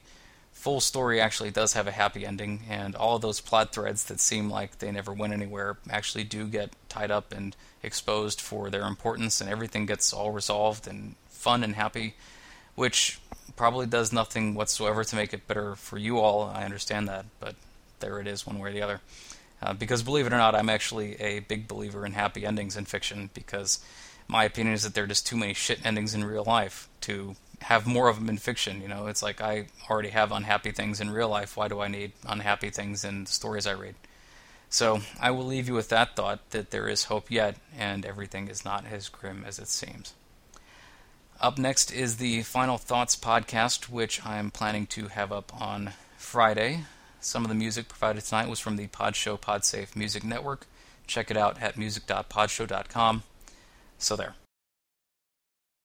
full 0.63 0.79
story 0.79 1.19
actually 1.19 1.51
does 1.51 1.73
have 1.73 1.87
a 1.87 1.91
happy 1.91 2.25
ending, 2.25 2.61
and 2.69 2.95
all 2.95 3.17
of 3.17 3.21
those 3.21 3.41
plot 3.41 3.73
threads 3.73 4.05
that 4.05 4.17
seem 4.21 4.49
like 4.49 4.79
they 4.79 4.89
never 4.89 5.11
went 5.11 5.33
anywhere 5.33 5.75
actually 5.89 6.23
do 6.23 6.47
get 6.47 6.73
tied 6.87 7.11
up 7.11 7.33
and 7.33 7.53
exposed 7.83 8.39
for 8.39 8.69
their 8.69 8.83
importance, 8.83 9.41
and 9.41 9.49
everything 9.49 9.85
gets 9.85 10.13
all 10.13 10.31
resolved 10.31 10.87
and 10.87 11.15
fun 11.27 11.65
and 11.65 11.75
happy, 11.75 12.15
which 12.75 13.19
probably 13.57 13.85
does 13.85 14.13
nothing 14.13 14.55
whatsoever 14.55 15.03
to 15.03 15.17
make 15.17 15.33
it 15.33 15.49
better 15.49 15.75
for 15.75 15.97
you 15.97 16.17
all. 16.19 16.43
I 16.43 16.63
understand 16.63 17.09
that, 17.09 17.25
but 17.41 17.55
there 17.99 18.21
it 18.21 18.27
is, 18.27 18.47
one 18.47 18.57
way 18.57 18.69
or 18.69 18.73
the 18.73 18.83
other. 18.83 19.01
Uh, 19.61 19.73
because 19.73 20.01
believe 20.01 20.25
it 20.27 20.31
or 20.31 20.37
not, 20.37 20.55
I'm 20.55 20.69
actually 20.69 21.19
a 21.19 21.39
big 21.41 21.67
believer 21.67 22.05
in 22.05 22.13
happy 22.13 22.45
endings 22.45 22.77
in 22.77 22.85
fiction 22.85 23.31
because 23.33 23.83
my 24.29 24.45
opinion 24.45 24.75
is 24.75 24.83
that 24.83 24.93
there 24.93 25.03
are 25.03 25.07
just 25.07 25.27
too 25.27 25.35
many 25.35 25.53
shit 25.53 25.85
endings 25.85 26.13
in 26.13 26.23
real 26.23 26.45
life 26.45 26.87
to 27.01 27.35
have 27.63 27.87
more 27.87 28.09
of 28.09 28.17
them 28.17 28.29
in 28.29 28.37
fiction. 28.37 28.81
You 28.81 28.87
know, 28.87 29.07
it's 29.07 29.23
like 29.23 29.41
I 29.41 29.67
already 29.89 30.09
have 30.09 30.31
unhappy 30.31 30.71
things 30.71 31.01
in 31.01 31.09
real 31.09 31.29
life. 31.29 31.57
Why 31.57 31.67
do 31.67 31.79
I 31.81 31.87
need 31.87 32.11
unhappy 32.25 32.69
things 32.69 33.03
in 33.03 33.23
the 33.23 33.31
stories 33.31 33.65
I 33.65 33.73
read? 33.73 33.95
So 34.69 35.01
I 35.19 35.31
will 35.31 35.45
leave 35.45 35.67
you 35.67 35.75
with 35.75 35.89
that 35.89 36.15
thought 36.15 36.49
that 36.49 36.71
there 36.71 36.87
is 36.87 37.05
hope 37.05 37.29
yet, 37.29 37.57
and 37.77 38.05
everything 38.05 38.47
is 38.47 38.65
not 38.65 38.85
as 38.85 39.07
grim 39.07 39.43
as 39.45 39.59
it 39.59 39.67
seems. 39.67 40.13
Up 41.39 41.57
next 41.57 41.91
is 41.91 42.17
the 42.17 42.41
Final 42.43 42.77
Thoughts 42.77 43.15
podcast, 43.15 43.89
which 43.89 44.25
I'm 44.25 44.49
planning 44.49 44.87
to 44.87 45.09
have 45.09 45.31
up 45.31 45.51
on 45.59 45.93
Friday. 46.17 46.85
Some 47.19 47.43
of 47.43 47.49
the 47.49 47.55
music 47.55 47.87
provided 47.87 48.23
tonight 48.23 48.49
was 48.49 48.59
from 48.59 48.75
the 48.75 48.87
Podshow 48.87 49.39
Podsafe 49.39 49.95
Music 49.95 50.23
Network. 50.23 50.67
Check 51.05 51.29
it 51.29 51.37
out 51.37 51.61
at 51.61 51.77
music.podshow.com. 51.77 53.23
So 53.97 54.15
there. 54.15 54.35